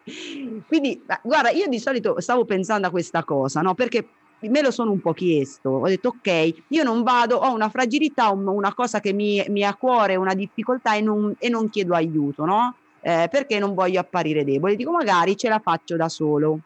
Quindi, 0.66 1.04
guarda, 1.22 1.50
io 1.50 1.68
di 1.68 1.78
solito 1.78 2.18
stavo 2.20 2.46
pensando 2.46 2.86
a 2.86 2.90
questa 2.90 3.24
cosa, 3.24 3.60
no? 3.60 3.74
Perché 3.74 4.06
me 4.48 4.62
lo 4.62 4.70
sono 4.70 4.92
un 4.92 5.00
po' 5.00 5.12
chiesto, 5.12 5.70
ho 5.70 5.86
detto 5.86 6.08
ok, 6.08 6.54
io 6.68 6.82
non 6.82 7.02
vado, 7.02 7.36
ho 7.36 7.52
una 7.54 7.68
fragilità, 7.68 8.30
una 8.30 8.74
cosa 8.74 9.00
che 9.00 9.12
mi, 9.12 9.44
mi 9.48 9.62
ha 9.64 9.70
a 9.70 9.74
cuore, 9.74 10.16
una 10.16 10.34
difficoltà 10.34 10.94
e 10.94 11.00
non, 11.00 11.34
e 11.38 11.48
non 11.48 11.68
chiedo 11.68 11.94
aiuto, 11.94 12.44
no? 12.44 12.76
Eh, 13.00 13.28
perché 13.30 13.58
non 13.58 13.74
voglio 13.74 14.00
apparire 14.00 14.44
debole, 14.44 14.76
dico 14.76 14.90
magari 14.90 15.36
ce 15.36 15.48
la 15.48 15.60
faccio 15.60 15.96
da 15.96 16.08
solo. 16.08 16.60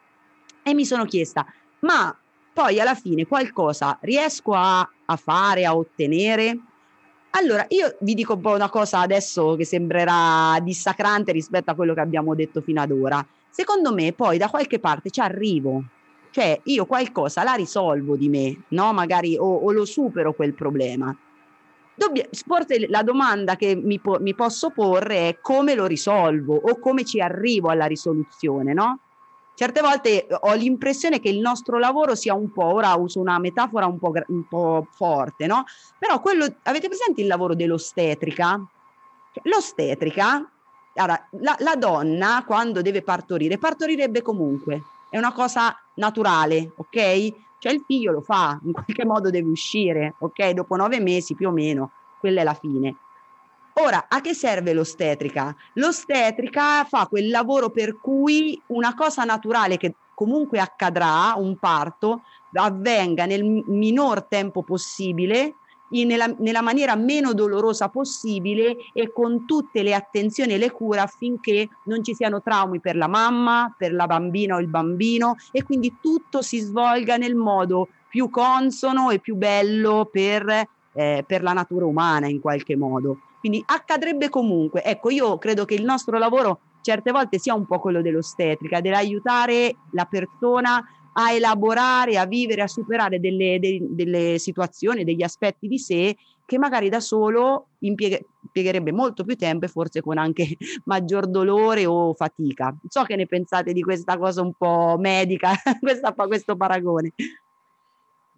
E 0.62 0.74
mi 0.74 0.84
sono 0.84 1.04
chiesta, 1.04 1.44
ma 1.80 2.14
poi 2.52 2.80
alla 2.80 2.94
fine 2.94 3.26
qualcosa 3.26 3.98
riesco 4.02 4.52
a, 4.54 4.80
a 4.80 5.16
fare, 5.16 5.64
a 5.64 5.76
ottenere? 5.76 6.58
Allora, 7.30 7.64
io 7.68 7.96
vi 8.00 8.14
dico 8.14 8.34
un 8.34 8.40
po' 8.40 8.54
una 8.54 8.68
cosa 8.68 9.00
adesso 9.00 9.54
che 9.54 9.64
sembrerà 9.64 10.58
dissacrante 10.60 11.30
rispetto 11.30 11.70
a 11.70 11.74
quello 11.74 11.94
che 11.94 12.00
abbiamo 12.00 12.34
detto 12.34 12.60
fino 12.60 12.80
ad 12.80 12.90
ora. 12.90 13.24
Secondo 13.48 13.92
me 13.92 14.12
poi 14.12 14.36
da 14.36 14.48
qualche 14.48 14.80
parte 14.80 15.10
ci 15.10 15.20
arrivo, 15.20 15.82
cioè 16.30 16.60
io 16.64 16.86
qualcosa 16.86 17.42
la 17.42 17.54
risolvo 17.54 18.16
di 18.16 18.28
me, 18.28 18.62
no? 18.68 18.92
Magari 18.92 19.36
o, 19.36 19.44
o 19.44 19.72
lo 19.72 19.84
supero 19.84 20.32
quel 20.32 20.54
problema. 20.54 21.14
Dobbia, 21.94 22.26
forse 22.46 22.88
la 22.88 23.02
domanda 23.02 23.56
che 23.56 23.76
mi, 23.76 23.98
po- 23.98 24.18
mi 24.20 24.34
posso 24.34 24.70
porre 24.70 25.28
è 25.28 25.38
come 25.40 25.74
lo 25.74 25.86
risolvo 25.86 26.54
o 26.56 26.78
come 26.78 27.04
ci 27.04 27.20
arrivo 27.20 27.68
alla 27.68 27.86
risoluzione, 27.86 28.72
no? 28.72 29.00
certe 29.60 29.82
volte 29.82 30.26
ho 30.30 30.54
l'impressione 30.54 31.20
che 31.20 31.28
il 31.28 31.38
nostro 31.38 31.78
lavoro 31.78 32.14
sia 32.14 32.32
un 32.32 32.50
po', 32.50 32.64
ora 32.64 32.94
uso 32.94 33.20
una 33.20 33.38
metafora 33.38 33.84
un 33.84 33.98
po', 33.98 34.10
un 34.28 34.48
po 34.48 34.88
forte, 34.90 35.46
no? 35.46 35.64
Però 35.98 36.18
quello, 36.20 36.46
avete 36.62 36.88
presente 36.88 37.20
il 37.20 37.26
lavoro 37.26 37.54
dell'ostetrica? 37.54 38.58
L'ostetrica, 39.42 40.50
allora, 40.94 41.28
la, 41.40 41.54
la 41.58 41.76
donna 41.76 42.42
quando 42.46 42.80
deve 42.80 43.02
partorire, 43.02 43.58
partorirebbe 43.58 44.22
comunque, 44.22 44.82
è 45.10 45.18
una 45.18 45.32
cosa 45.32 45.76
naturale, 45.94 46.72
ok? 46.76 47.34
Cioè 47.58 47.72
il 47.72 47.84
figlio 47.86 48.12
lo 48.12 48.22
fa, 48.22 48.58
in 48.64 48.72
qualche 48.72 49.04
modo 49.04 49.28
deve 49.28 49.50
uscire, 49.50 50.14
ok? 50.18 50.50
Dopo 50.50 50.76
nove 50.76 51.00
mesi 51.00 51.34
più 51.34 51.48
o 51.48 51.52
meno, 51.52 51.90
quella 52.18 52.40
è 52.40 52.44
la 52.44 52.54
fine. 52.54 52.96
Ora, 53.74 54.06
a 54.08 54.20
che 54.20 54.34
serve 54.34 54.72
l'ostetrica? 54.72 55.54
L'ostetrica 55.74 56.84
fa 56.84 57.06
quel 57.06 57.28
lavoro 57.28 57.70
per 57.70 57.98
cui 58.00 58.60
una 58.68 58.94
cosa 58.94 59.24
naturale 59.24 59.76
che 59.76 59.94
comunque 60.14 60.58
accadrà, 60.58 61.34
un 61.36 61.56
parto, 61.58 62.22
avvenga 62.52 63.26
nel 63.26 63.44
minor 63.44 64.24
tempo 64.24 64.62
possibile, 64.62 65.54
nella, 65.90 66.32
nella, 66.38 66.62
maniera 66.62 66.94
meno 66.94 67.32
dolorosa 67.32 67.88
possibile 67.88 68.76
e 68.92 69.12
con 69.12 69.44
tutte 69.46 69.82
le 69.82 69.94
attenzioni 69.94 70.54
e 70.54 70.58
le 70.58 70.70
cure 70.70 71.00
affinché 71.00 71.68
non 71.84 72.02
ci 72.04 72.14
siano 72.14 72.42
traumi 72.42 72.80
per 72.80 72.96
la 72.96 73.08
mamma, 73.08 73.74
per 73.76 73.92
la 73.92 74.06
bambina 74.06 74.56
o 74.56 74.60
il 74.60 74.68
bambino 74.68 75.36
e 75.52 75.62
quindi 75.62 75.96
tutto 76.00 76.42
si 76.42 76.58
svolga 76.58 77.16
nel 77.16 77.34
modo 77.34 77.88
più 78.08 78.30
consono 78.30 79.10
e 79.10 79.18
più 79.18 79.36
bello 79.36 80.08
per, 80.10 80.66
eh, 80.92 81.24
per 81.26 81.42
la 81.42 81.52
natura 81.52 81.86
umana 81.86 82.26
in 82.26 82.40
qualche 82.40 82.76
modo. 82.76 83.20
Quindi 83.38 83.62
accadrebbe 83.64 84.28
comunque. 84.28 84.82
Ecco, 84.82 85.10
io 85.10 85.38
credo 85.38 85.64
che 85.64 85.74
il 85.74 85.84
nostro 85.84 86.18
lavoro 86.18 86.60
certe 86.82 87.10
volte 87.10 87.38
sia 87.38 87.54
un 87.54 87.66
po' 87.66 87.78
quello 87.78 88.02
dell'ostetrica, 88.02 88.80
dell'aiutare 88.80 89.76
la 89.92 90.04
persona 90.04 90.84
a 91.20 91.32
elaborare, 91.32 92.16
a 92.16 92.24
vivere, 92.24 92.62
a 92.62 92.66
superare 92.66 93.20
delle, 93.20 93.58
de, 93.58 93.78
delle 93.90 94.38
situazioni, 94.38 95.04
degli 95.04 95.22
aspetti 95.22 95.68
di 95.68 95.78
sé 95.78 96.16
che 96.46 96.58
magari 96.58 96.88
da 96.88 96.98
solo 96.98 97.68
impieghe, 97.80 98.24
impiegherebbe 98.42 98.90
molto 98.90 99.22
più 99.24 99.36
tempo 99.36 99.66
e 99.66 99.68
forse 99.68 100.00
con 100.00 100.18
anche 100.18 100.56
maggior 100.86 101.28
dolore 101.28 101.86
o 101.86 102.14
fatica. 102.14 102.74
So 102.88 103.02
che 103.02 103.16
ne 103.16 103.26
pensate 103.26 103.72
di 103.72 103.82
questa 103.82 104.16
cosa 104.18 104.40
un 104.40 104.54
po' 104.54 104.96
medica, 104.98 105.52
questa, 105.78 106.12
questo 106.12 106.56
paragone. 106.56 107.12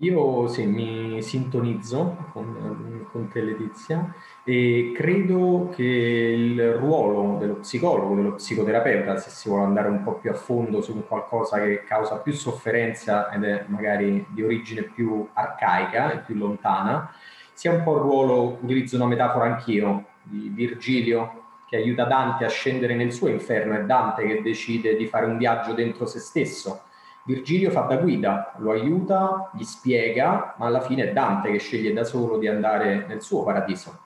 Io 0.02 0.48
sì, 0.48 0.66
mi 0.66 1.22
sintonizzo 1.22 2.30
con, 2.32 3.06
con 3.12 3.28
te 3.28 3.40
Letizia 3.40 4.12
e 4.42 4.90
credo 4.92 5.70
che 5.72 5.84
il 5.84 6.72
ruolo 6.72 7.38
dello 7.38 7.54
psicologo, 7.58 8.16
dello 8.16 8.34
psicoterapeuta, 8.34 9.16
se 9.16 9.30
si 9.30 9.48
vuole 9.48 9.64
andare 9.64 9.88
un 9.88 10.02
po' 10.02 10.14
più 10.14 10.30
a 10.30 10.34
fondo 10.34 10.82
su 10.82 11.06
qualcosa 11.06 11.60
che 11.60 11.84
causa 11.84 12.16
più 12.16 12.32
sofferenza 12.32 13.30
ed 13.30 13.44
è 13.44 13.64
magari 13.68 14.26
di 14.30 14.42
origine 14.42 14.82
più 14.82 15.28
arcaica 15.34 16.10
e 16.10 16.18
più 16.18 16.34
lontana, 16.34 17.14
sia 17.52 17.70
un 17.70 17.84
po' 17.84 17.94
il 17.94 18.00
ruolo, 18.00 18.58
utilizzo 18.60 18.96
una 18.96 19.06
metafora 19.06 19.44
anch'io, 19.44 20.06
di 20.22 20.50
Virgilio 20.52 21.42
che 21.68 21.76
aiuta 21.76 22.06
Dante 22.06 22.44
a 22.44 22.48
scendere 22.48 22.96
nel 22.96 23.12
suo 23.12 23.28
inferno, 23.28 23.74
è 23.74 23.84
Dante 23.84 24.26
che 24.26 24.42
decide 24.42 24.96
di 24.96 25.06
fare 25.06 25.26
un 25.26 25.36
viaggio 25.36 25.74
dentro 25.74 26.06
se 26.06 26.18
stesso 26.18 26.86
Virgilio 27.24 27.70
fa 27.70 27.82
da 27.82 27.96
guida, 27.96 28.54
lo 28.58 28.72
aiuta, 28.72 29.50
gli 29.54 29.62
spiega, 29.62 30.56
ma 30.58 30.66
alla 30.66 30.80
fine 30.80 31.10
è 31.10 31.12
Dante 31.12 31.52
che 31.52 31.58
sceglie 31.58 31.92
da 31.92 32.04
solo 32.04 32.38
di 32.38 32.48
andare 32.48 33.06
nel 33.06 33.22
suo 33.22 33.44
paradiso. 33.44 33.98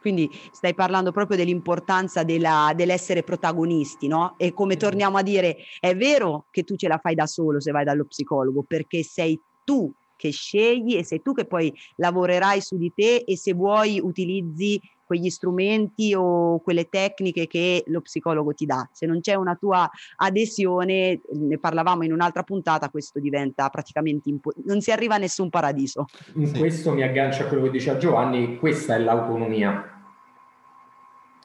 Quindi 0.00 0.30
stai 0.50 0.74
parlando 0.74 1.12
proprio 1.12 1.36
dell'importanza 1.36 2.22
della, 2.22 2.72
dell'essere 2.74 3.22
protagonisti, 3.22 4.08
no? 4.08 4.34
E 4.38 4.54
come 4.54 4.76
torniamo 4.76 5.18
a 5.18 5.22
dire, 5.22 5.58
è 5.78 5.94
vero 5.94 6.46
che 6.50 6.64
tu 6.64 6.76
ce 6.76 6.88
la 6.88 6.96
fai 6.96 7.14
da 7.14 7.26
solo 7.26 7.60
se 7.60 7.70
vai 7.70 7.84
dallo 7.84 8.06
psicologo, 8.06 8.64
perché 8.66 9.02
sei 9.02 9.38
tu 9.62 9.92
che 10.16 10.30
scegli 10.30 10.96
e 10.96 11.04
sei 11.04 11.20
tu 11.20 11.34
che 11.34 11.44
poi 11.44 11.72
lavorerai 11.96 12.60
su 12.62 12.78
di 12.78 12.92
te 12.94 13.24
e 13.26 13.36
se 13.36 13.52
vuoi 13.52 14.00
utilizzi 14.00 14.80
quegli 15.10 15.28
strumenti 15.28 16.14
o 16.16 16.60
quelle 16.60 16.88
tecniche 16.88 17.48
che 17.48 17.82
lo 17.88 18.00
psicologo 18.00 18.54
ti 18.54 18.64
dà. 18.64 18.88
Se 18.92 19.06
non 19.06 19.18
c'è 19.20 19.34
una 19.34 19.56
tua 19.56 19.90
adesione, 20.18 21.20
ne 21.32 21.58
parlavamo 21.58 22.04
in 22.04 22.12
un'altra 22.12 22.44
puntata, 22.44 22.90
questo 22.90 23.18
diventa 23.18 23.68
praticamente 23.70 24.28
impo- 24.28 24.52
non 24.66 24.80
si 24.80 24.92
arriva 24.92 25.16
a 25.16 25.18
nessun 25.18 25.50
paradiso. 25.50 26.04
In 26.34 26.56
questo 26.56 26.92
mi 26.92 27.02
aggancio 27.02 27.42
a 27.42 27.46
quello 27.46 27.64
che 27.64 27.70
diceva 27.70 27.98
Giovanni, 27.98 28.56
questa 28.56 28.94
è 28.94 28.98
l'autonomia. 29.00 29.98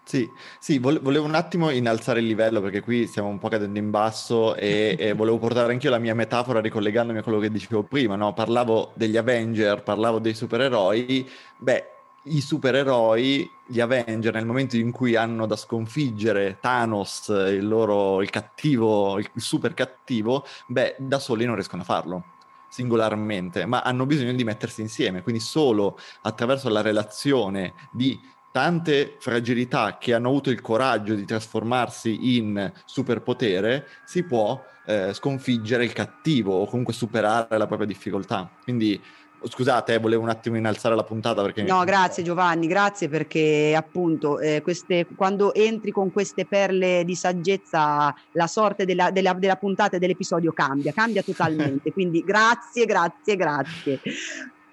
Sì, 0.03 0.29
sì, 0.59 0.77
volevo 0.77 1.25
un 1.25 1.33
attimo 1.33 1.71
innalzare 1.71 2.19
il 2.19 2.27
livello 2.27 2.61
perché 2.61 2.81
qui 2.81 3.07
stiamo 3.07 3.29
un 3.29 3.39
po' 3.39 3.49
cadendo 3.49 3.79
in 3.79 3.89
basso 3.89 4.53
e, 4.53 4.95
e 4.99 5.13
volevo 5.13 5.39
portare 5.39 5.73
anch'io 5.73 5.89
la 5.89 5.97
mia 5.97 6.13
metafora 6.13 6.61
ricollegandomi 6.61 7.17
a 7.17 7.23
quello 7.23 7.39
che 7.39 7.49
dicevo 7.49 7.81
prima, 7.81 8.15
no? 8.15 8.31
Parlavo 8.33 8.91
degli 8.93 9.17
Avenger, 9.17 9.81
parlavo 9.81 10.19
dei 10.19 10.35
supereroi, 10.35 11.27
beh, 11.57 11.94
i 12.25 12.41
supereroi, 12.41 13.49
gli 13.67 13.79
Avenger, 13.79 14.33
nel 14.33 14.45
momento 14.45 14.77
in 14.77 14.91
cui 14.91 15.15
hanno 15.15 15.45
da 15.45 15.55
sconfiggere 15.55 16.57
Thanos, 16.59 17.27
il 17.27 17.67
loro 17.67 18.21
il 18.21 18.29
cattivo, 18.29 19.17
il 19.19 19.29
super 19.35 19.73
cattivo, 19.73 20.45
beh, 20.67 20.95
da 20.99 21.19
soli 21.19 21.45
non 21.45 21.55
riescono 21.55 21.81
a 21.81 21.85
farlo 21.85 22.23
singolarmente, 22.69 23.65
ma 23.65 23.81
hanno 23.81 24.05
bisogno 24.05 24.33
di 24.33 24.43
mettersi 24.43 24.81
insieme, 24.81 25.21
quindi 25.21 25.39
solo 25.39 25.97
attraverso 26.23 26.67
la 26.67 26.81
relazione 26.81 27.73
di 27.91 28.19
tante 28.51 29.15
fragilità 29.19 29.97
che 29.97 30.13
hanno 30.13 30.29
avuto 30.29 30.49
il 30.49 30.61
coraggio 30.61 31.13
di 31.13 31.25
trasformarsi 31.25 32.37
in 32.37 32.71
superpotere, 32.85 33.87
si 34.05 34.23
può 34.23 34.61
eh, 34.85 35.13
sconfiggere 35.13 35.83
il 35.83 35.93
cattivo 35.93 36.53
o 36.53 36.65
comunque 36.65 36.93
superare 36.93 37.57
la 37.57 37.67
propria 37.67 37.87
difficoltà. 37.87 38.49
Quindi 38.63 39.01
Scusate, 39.47 39.93
eh, 39.93 39.99
volevo 39.99 40.23
un 40.23 40.29
attimo 40.29 40.57
innalzare 40.57 40.95
la 40.95 41.03
puntata 41.03 41.41
perché... 41.41 41.63
No, 41.63 41.83
grazie 41.83 42.23
Giovanni, 42.23 42.67
grazie 42.67 43.09
perché 43.09 43.73
appunto 43.75 44.39
eh, 44.39 44.61
queste, 44.61 45.05
quando 45.15 45.53
entri 45.53 45.91
con 45.91 46.11
queste 46.11 46.45
perle 46.45 47.03
di 47.05 47.15
saggezza 47.15 48.13
la 48.31 48.47
sorte 48.47 48.85
della, 48.85 49.11
della, 49.11 49.33
della 49.33 49.55
puntata 49.55 49.95
e 49.95 49.99
dell'episodio 49.99 50.51
cambia, 50.51 50.91
cambia 50.91 51.21
totalmente. 51.21 51.91
Quindi 51.93 52.21
grazie, 52.21 52.85
grazie, 52.85 53.35
grazie. 53.35 53.99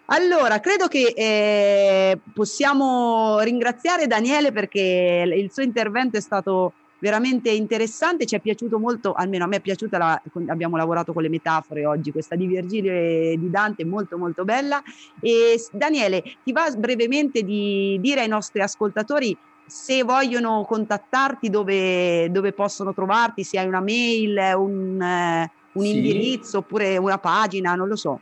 Allora, 0.07 0.61
credo 0.61 0.89
che 0.89 1.13
eh, 1.17 2.19
possiamo 2.35 3.41
ringraziare 3.41 4.07
Daniele 4.07 4.53
perché 4.53 5.25
il 5.35 5.51
suo 5.53 5.63
intervento 5.63 6.17
è 6.19 6.21
stato 6.21 6.73
veramente 7.03 7.51
interessante, 7.51 8.27
ci 8.27 8.37
è 8.37 8.41
piaciuto 8.41 8.79
molto, 8.79 9.13
almeno 9.13 9.43
a 9.43 9.49
me 9.49 9.57
è 9.57 9.61
piaciuta, 9.61 9.99
la, 9.99 10.23
abbiamo 10.47 10.77
lavorato 10.77 11.13
con 11.13 11.25
le 11.25 11.29
metafore 11.29 11.85
oggi, 11.85 12.13
questa 12.13 12.37
di 12.37 12.47
Virgilio 12.47 12.93
e 12.93 13.35
di 13.37 13.51
Dante, 13.51 13.85
molto 13.85 14.17
molto 14.17 14.45
bella. 14.45 14.81
E 15.21 15.61
Daniele, 15.73 16.23
ti 16.45 16.53
va 16.53 16.71
brevemente 16.79 17.43
di 17.43 17.99
dire 18.01 18.21
ai 18.21 18.29
nostri 18.29 18.63
ascoltatori 18.63 19.37
se 19.67 20.05
vogliono 20.05 20.65
contattarti 20.65 21.51
dove, 21.51 22.31
dove 22.31 22.53
possono 22.53 22.95
trovarti, 22.95 23.43
se 23.43 23.59
hai 23.59 23.67
una 23.67 23.81
mail, 23.81 24.39
un, 24.57 25.49
un 25.73 25.83
sì. 25.83 25.97
indirizzo 25.97 26.59
oppure 26.59 26.99
una 26.99 27.19
pagina, 27.19 27.75
non 27.75 27.89
lo 27.89 27.97
so. 27.97 28.21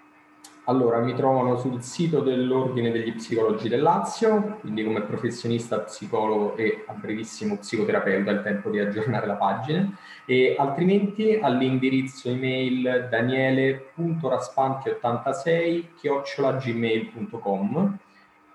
Allora, 0.71 1.01
mi 1.01 1.15
trovano 1.17 1.57
sul 1.57 1.83
sito 1.83 2.21
dell'Ordine 2.21 2.93
degli 2.93 3.13
Psicologi 3.15 3.69
del 3.69 3.83
Lazio, 3.83 4.59
quindi 4.61 4.85
come 4.85 5.01
professionista 5.01 5.81
psicologo 5.81 6.55
e 6.55 6.85
a 6.87 6.93
brevissimo 6.93 7.57
psicoterapeuta, 7.57 8.31
il 8.31 8.43
tempo 8.43 8.71
di 8.71 8.79
aggiornare 8.79 9.27
la 9.27 9.35
pagina, 9.35 9.93
e 10.25 10.55
altrimenti 10.57 11.41
all'indirizzo 11.43 12.29
email 12.29 13.09
daniele.raspanti86 13.11 15.87
chiocciolagmail.com 15.97 17.99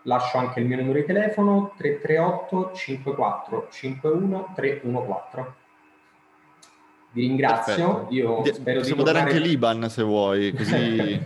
Lascio 0.03 0.37
anche 0.37 0.61
il 0.61 0.67
mio 0.67 0.77
numero 0.77 0.99
di 0.99 1.05
telefono 1.05 1.73
338 1.75 2.71
54 2.73 3.67
51 3.69 4.53
314. 4.55 5.64
Vi 7.15 7.21
ringrazio. 7.21 7.75
Perfetto. 7.75 8.13
Io 8.13 8.41
Di- 8.43 8.53
spero 8.53 8.79
possiamo 8.79 9.03
di 9.03 9.07
tornare... 9.07 9.25
dare 9.25 9.37
anche 9.37 9.47
l'Iban 9.47 9.89
se 9.89 10.03
vuoi, 10.03 10.51
così 10.53 11.17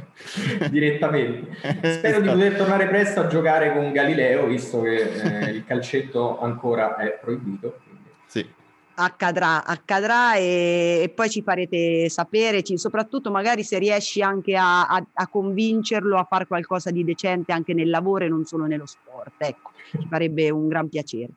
direttamente. 0.69 1.51
Spero 1.93 2.21
di 2.21 2.27
poter 2.27 2.55
tornare 2.55 2.87
presto 2.87 3.21
a 3.21 3.27
giocare 3.27 3.73
con 3.73 3.91
Galileo, 3.91 4.45
visto 4.45 4.81
che 4.81 4.97
eh, 4.97 5.49
il 5.49 5.65
calcetto 5.65 6.39
ancora 6.39 6.95
è 6.95 7.17
proibito. 7.19 7.79
Sì. 8.27 8.47
Accadrà, 8.93 9.65
accadrà 9.65 10.35
e, 10.35 10.99
e, 11.03 11.09
poi 11.09 11.29
ci 11.29 11.41
farete 11.41 12.07
sapere, 12.09 12.61
ci, 12.61 12.77
soprattutto 12.77 13.31
magari 13.31 13.63
se 13.63 13.79
riesci 13.79 14.21
anche 14.21 14.55
a, 14.55 14.85
a, 14.85 15.03
a, 15.11 15.27
convincerlo 15.27 16.19
a 16.19 16.25
fare 16.29 16.45
qualcosa 16.45 16.91
di 16.91 17.03
decente 17.03 17.51
anche 17.51 17.73
nel 17.73 17.89
lavoro 17.89 18.25
e 18.25 18.27
non 18.27 18.45
solo 18.45 18.65
nello 18.65 18.85
sport. 18.85 19.33
Ecco, 19.37 19.71
ci 19.89 20.05
farebbe 20.07 20.51
un 20.51 20.67
gran 20.67 20.87
piacere. 20.87 21.29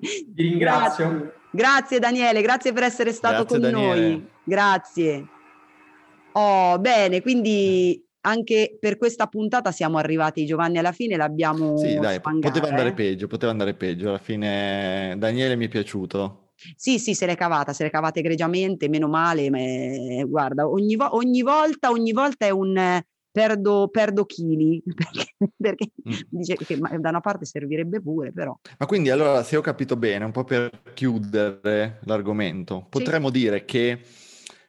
Ti 0.00 0.42
ringrazio. 0.42 1.08
Grazie. 1.08 1.44
Grazie 1.56 1.98
Daniele, 1.98 2.42
grazie 2.42 2.72
per 2.74 2.82
essere 2.82 3.12
stato 3.12 3.44
grazie, 3.44 3.58
con 3.58 3.70
Daniele. 3.70 4.00
noi. 4.10 4.28
Grazie. 4.44 5.26
Oh, 6.32 6.78
bene, 6.78 7.22
quindi 7.22 8.04
anche 8.26 8.76
per 8.78 8.98
questa 8.98 9.26
puntata 9.26 9.72
siamo 9.72 9.96
arrivati 9.96 10.44
Giovanni 10.44 10.76
alla 10.76 10.92
fine, 10.92 11.16
l'abbiamo 11.16 11.78
Sì, 11.78 11.94
dai, 11.98 12.16
spangare. 12.16 12.52
poteva 12.52 12.68
andare 12.68 12.92
peggio, 12.92 13.26
poteva 13.26 13.52
andare 13.52 13.74
peggio. 13.74 14.08
Alla 14.08 14.18
fine 14.18 15.14
Daniele 15.16 15.56
mi 15.56 15.64
è 15.64 15.68
piaciuto. 15.68 16.50
Sì, 16.76 16.98
sì, 16.98 17.14
se 17.14 17.24
l'è 17.24 17.36
cavata, 17.36 17.72
se 17.72 17.84
l'è 17.84 17.90
cavata 17.90 18.18
egregiamente, 18.18 18.88
meno 18.90 19.08
male, 19.08 19.48
ma, 19.48 19.58
eh, 19.58 20.24
guarda, 20.26 20.68
ogni, 20.68 20.96
vo- 20.96 21.14
ogni, 21.16 21.40
volta, 21.40 21.90
ogni 21.90 22.12
volta 22.12 22.44
è 22.44 22.50
un 22.50 23.00
perdo, 23.36 23.88
perdo 23.88 24.24
chili, 24.24 24.82
perché, 24.96 25.34
perché 25.54 25.90
mm. 26.08 26.12
dice 26.30 26.56
che 26.56 26.78
da 26.78 27.10
una 27.10 27.20
parte 27.20 27.44
servirebbe 27.44 28.00
pure, 28.00 28.32
però. 28.32 28.58
Ma 28.78 28.86
quindi 28.86 29.10
allora, 29.10 29.42
se 29.42 29.58
ho 29.58 29.60
capito 29.60 29.94
bene, 29.94 30.24
un 30.24 30.32
po' 30.32 30.44
per 30.44 30.70
chiudere 30.94 31.98
l'argomento, 32.04 32.86
potremmo 32.88 33.26
sì. 33.26 33.32
dire 33.34 33.66
che 33.66 34.00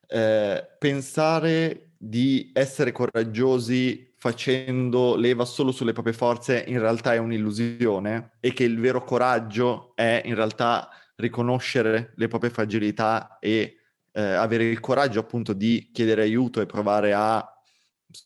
eh, 0.06 0.68
pensare 0.78 1.92
di 1.98 2.52
essere 2.52 2.92
coraggiosi 2.92 4.14
facendo 4.18 5.16
leva 5.16 5.46
solo 5.46 5.72
sulle 5.72 5.94
proprie 5.94 6.14
forze 6.14 6.66
in 6.68 6.80
realtà 6.80 7.14
è 7.14 7.18
un'illusione 7.18 8.32
e 8.40 8.52
che 8.52 8.64
il 8.64 8.80
vero 8.80 9.04
coraggio 9.04 9.94
è 9.96 10.22
in 10.26 10.36
realtà 10.36 10.90
riconoscere 11.16 12.14
le 12.16 12.28
proprie 12.28 12.50
fragilità 12.50 13.38
e 13.40 13.78
eh, 14.12 14.22
avere 14.22 14.66
il 14.66 14.80
coraggio 14.80 15.20
appunto 15.20 15.54
di 15.54 15.90
chiedere 15.94 16.24
aiuto 16.24 16.62
e 16.62 16.66
provare 16.66 17.14
a 17.14 17.57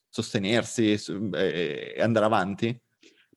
sostenersi 0.10 0.92
e 1.34 1.96
andare 2.00 2.26
avanti? 2.26 2.82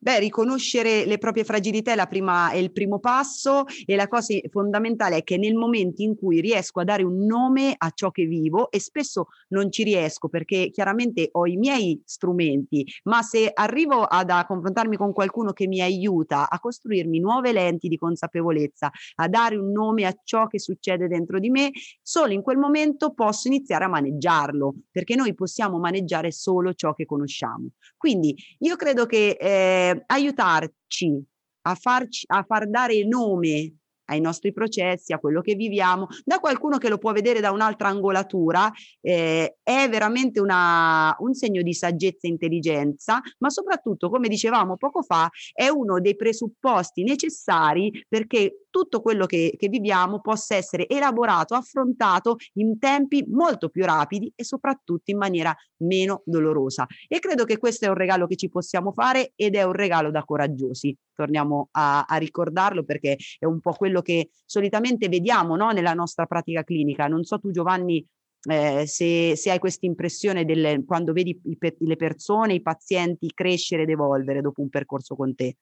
Beh, 0.05 0.19
riconoscere 0.19 1.07
le 1.07 1.17
proprie 1.17 1.45
fragilità 1.45 1.95
è, 1.95 2.07
prima, 2.07 2.51
è, 2.51 2.57
il 2.57 2.73
primo 2.73 2.99
passo 2.99 3.65
e 3.87 3.97
la 3.97 4.07
cosa 4.07 4.35
fondamentale 4.51 5.17
è 5.17 5.23
che 5.23 5.39
nel 5.39 5.55
momento 5.55 6.03
in 6.03 6.15
cui 6.15 6.43
riesco 6.43 6.81
a 6.81 6.85
dare 6.85 7.05
un 7.05 7.25
nome 7.25 7.75
a 7.75 7.91
ciò 7.91 8.11
che 8.11 8.27
vivo 8.27 8.71
e 8.71 8.81
spesso 8.81 9.29
non 9.49 9.73
ci 9.73 9.83
riesco 9.83 10.29
perché 10.29 10.69
chiaramente 10.71 11.31
ho 11.33 11.47
i 11.47 11.57
miei 11.57 12.03
strumenti, 12.05 12.87
ma 13.05 13.23
se 13.23 13.51
arrivo 13.51 14.03
ad, 14.03 14.29
a 14.29 14.45
confrontarmi 14.45 14.99
con 14.99 15.15
qualcuno 15.15 15.55
che 15.55 15.67
mi 15.67 15.81
aiuta 15.81 16.51
a 16.51 16.61
costruirmi 16.61 17.19
nuove 17.19 17.53
lenti 17.53 17.89
di 17.89 17.97
consapevolezza, 17.97 18.91
a 19.15 19.29
dare 19.29 19.57
un 19.57 19.71
nome 19.73 20.05
a 20.05 20.15
ciò 20.23 20.49
che 20.49 20.59
succede 20.59 21.09
dentro 21.09 21.39
di 21.39 21.49
me, 21.49 21.71
solo 22.03 22.35
in 22.35 22.43
quel 22.43 22.59
momento 22.59 23.15
posso 23.15 23.49
iniziare 23.49 23.85
a 23.85 23.89
maneggiarlo, 23.89 24.75
perché 24.91 25.15
noi 25.15 25.35
possiamo 25.35 25.79
maneggiare 25.79 26.31
solo 26.31 26.75
ciò 26.75 26.93
che 26.93 27.07
conosciamo. 27.07 27.69
Quindi 27.97 28.37
io 28.59 28.77
credo 28.77 29.07
che 29.07 29.39
eh, 29.41 29.94
aiutarci 30.07 31.27
a, 31.67 31.75
farci, 31.75 32.25
a 32.27 32.43
far 32.43 32.67
dare 32.67 33.05
nome 33.05 33.75
ai 34.07 34.21
nostri 34.21 34.53
processi, 34.53 35.13
a 35.13 35.19
quello 35.19 35.41
che 35.41 35.55
viviamo, 35.55 36.09
da 36.25 36.39
qualcuno 36.39 36.79
che 36.79 36.89
lo 36.89 36.99
può 36.99 37.13
vedere 37.13 37.41
da 37.41 37.51
un'altra 37.51 37.89
angolatura, 37.89 38.71
eh, 39.01 39.57
è 39.63 39.89
veramente 39.89 40.41
una, 40.41 41.15
un 41.19 41.35
segno 41.35 41.63
di 41.63 41.75
saggezza 41.75 42.27
e 42.27 42.31
intelligenza, 42.31 43.21
ma 43.39 43.51
soprattutto, 43.51 44.11
come 44.11 44.29
dicevamo 44.29 44.77
poco 44.77 45.03
fa, 45.03 45.29
è 45.53 45.69
uno 45.69 46.01
dei 46.01 46.17
presupposti 46.17 47.03
necessari 47.03 48.05
perché 48.09 48.65
tutto 48.75 49.01
quello 49.01 49.27
che, 49.27 49.55
che 49.57 49.69
viviamo 49.69 50.21
possa 50.21 50.57
essere 50.57 50.89
elaborato, 50.89 51.55
affrontato 51.55 52.37
in 52.55 52.77
tempi 52.81 53.25
molto 53.29 53.69
più 53.69 53.85
rapidi 53.85 54.33
e 54.35 54.43
soprattutto 54.43 55.13
in 55.13 55.19
maniera 55.19 55.55
meno 55.85 56.23
dolorosa. 56.25 56.85
E 57.07 57.21
credo 57.21 57.45
che 57.45 57.59
questo 57.59 57.85
è 57.85 57.89
un 57.89 57.95
regalo 57.95 58.27
che 58.27 58.35
ci 58.35 58.49
possiamo 58.49 58.91
fare 58.91 59.33
ed 59.37 59.55
è 59.55 59.63
un 59.63 59.75
regalo 59.75 60.11
da 60.11 60.25
coraggiosi. 60.25 60.97
Torniamo 61.15 61.69
a, 61.73 62.05
a 62.05 62.17
ricordarlo 62.17 62.85
perché 62.85 63.17
è 63.39 63.45
un 63.45 63.61
po' 63.61 63.73
quello 63.73 64.03
che 64.03 64.31
solitamente 64.45 65.09
vediamo 65.09 65.57
no? 65.57 65.71
nella 65.71 65.95
nostra 65.95 66.27
pratica 66.27 66.65
clinica. 66.65 67.07
Non 67.07 67.25
so 67.25 67.39
tu 67.39 67.51
Giovanni 67.51 68.05
eh, 68.47 68.87
se, 68.87 69.37
se, 69.37 69.51
hai 69.51 69.59
questa 69.59 69.87
impressione 69.87 70.45
quando 70.85 71.13
vedi 71.13 71.41
i, 71.45 71.59
le 71.61 71.97
persone, 71.97 72.55
i 72.55 72.63
pazienti 72.63 73.33
crescere 73.33 73.83
ed 73.83 73.91
evolvere 73.91 74.41
dopo 74.41 74.61
un 74.61 74.69
percorso 74.69 75.17
con 75.17 75.35
te. 75.35 75.57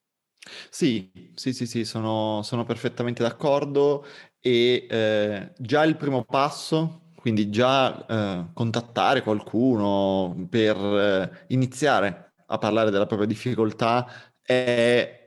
Sì, 0.69 1.11
sì, 1.35 1.53
sì, 1.53 1.67
sì, 1.67 1.85
sono, 1.85 2.43
sono 2.43 2.65
perfettamente 2.65 3.23
d'accordo 3.23 4.05
e 4.41 4.87
eh, 4.91 5.53
già 5.57 5.85
il 5.85 5.97
primo 5.97 6.25
passo, 6.25 7.11
quindi 7.15 7.49
già 7.49 8.05
eh, 8.07 8.47
contattare 8.53 9.23
qualcuno 9.23 10.49
per 10.51 10.77
eh, 10.77 11.45
iniziare 11.49 12.33
a 12.47 12.59
parlare 12.59 12.91
della 12.91 13.07
propria 13.07 13.29
difficoltà 13.29 14.35
è 14.43 15.22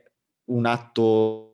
un 0.46 0.66
atto 0.66 1.46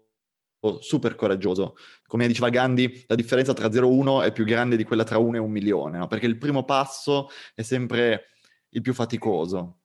super 0.81 1.15
coraggioso. 1.15 1.77
Come 2.07 2.27
diceva 2.27 2.49
Gandhi, 2.49 3.05
la 3.07 3.15
differenza 3.15 3.53
tra 3.53 3.71
0 3.71 3.87
e 3.87 3.91
1 3.91 4.23
è 4.23 4.33
più 4.33 4.45
grande 4.45 4.77
di 4.77 4.85
quella 4.85 5.05
tra 5.05 5.19
1 5.19 5.37
e 5.37 5.41
un 5.41 5.51
milione, 5.51 5.99
no? 5.99 6.07
perché 6.07 6.27
il 6.27 6.39
primo 6.39 6.65
passo 6.65 7.29
è 7.55 7.63
sempre 7.63 8.27
il 8.71 8.81
più 8.81 8.95
faticoso. 8.95 9.79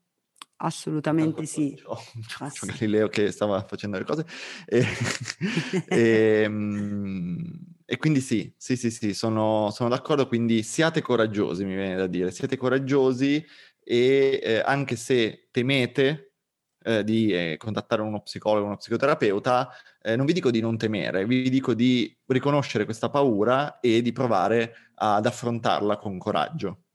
Assolutamente 0.57 1.45
sì. 1.45 1.75
C'ho, 1.83 1.97
c'ho 2.47 2.65
Galileo 2.65 3.09
che 3.09 3.31
stava 3.31 3.63
facendo 3.67 3.97
le 3.97 4.03
cose. 4.03 4.25
E, 4.65 4.85
e, 5.87 6.41
ehm, 6.43 7.37
e, 7.85 7.97
quindi 7.97 8.21
sì, 8.21 8.51
sì, 8.57 8.75
sì, 8.75 8.89
sì, 8.89 9.13
sono, 9.13 9.69
sono, 9.71 9.89
d'accordo. 9.89 10.27
Quindi 10.27 10.63
siate 10.63 11.01
coraggiosi, 11.01 11.63
mi 11.63 11.75
viene 11.75 11.95
da 11.95 12.07
dire. 12.07 12.31
Siate 12.31 12.57
coraggiosi 12.57 13.45
e 13.83 14.39
eh, 14.43 14.61
anche 14.65 14.95
se 14.95 15.47
temete 15.51 16.26
eh, 16.87 17.03
di 17.03 17.31
eh, 17.31 17.57
contattare 17.57 18.01
uno 18.01 18.21
psicologo, 18.21 18.65
uno 18.65 18.77
psicoterapeuta, 18.77 19.69
eh, 20.01 20.15
non 20.15 20.25
vi 20.25 20.31
dico 20.31 20.49
di 20.51 20.61
non 20.61 20.77
temere, 20.77 21.25
vi 21.25 21.49
dico 21.49 21.73
di 21.73 22.17
riconoscere 22.27 22.85
questa 22.85 23.09
paura 23.09 23.79
e 23.81 24.01
di 24.01 24.13
provare 24.13 24.91
ad 24.95 25.25
affrontarla 25.25 25.97
con 25.97 26.17
coraggio. 26.17 26.86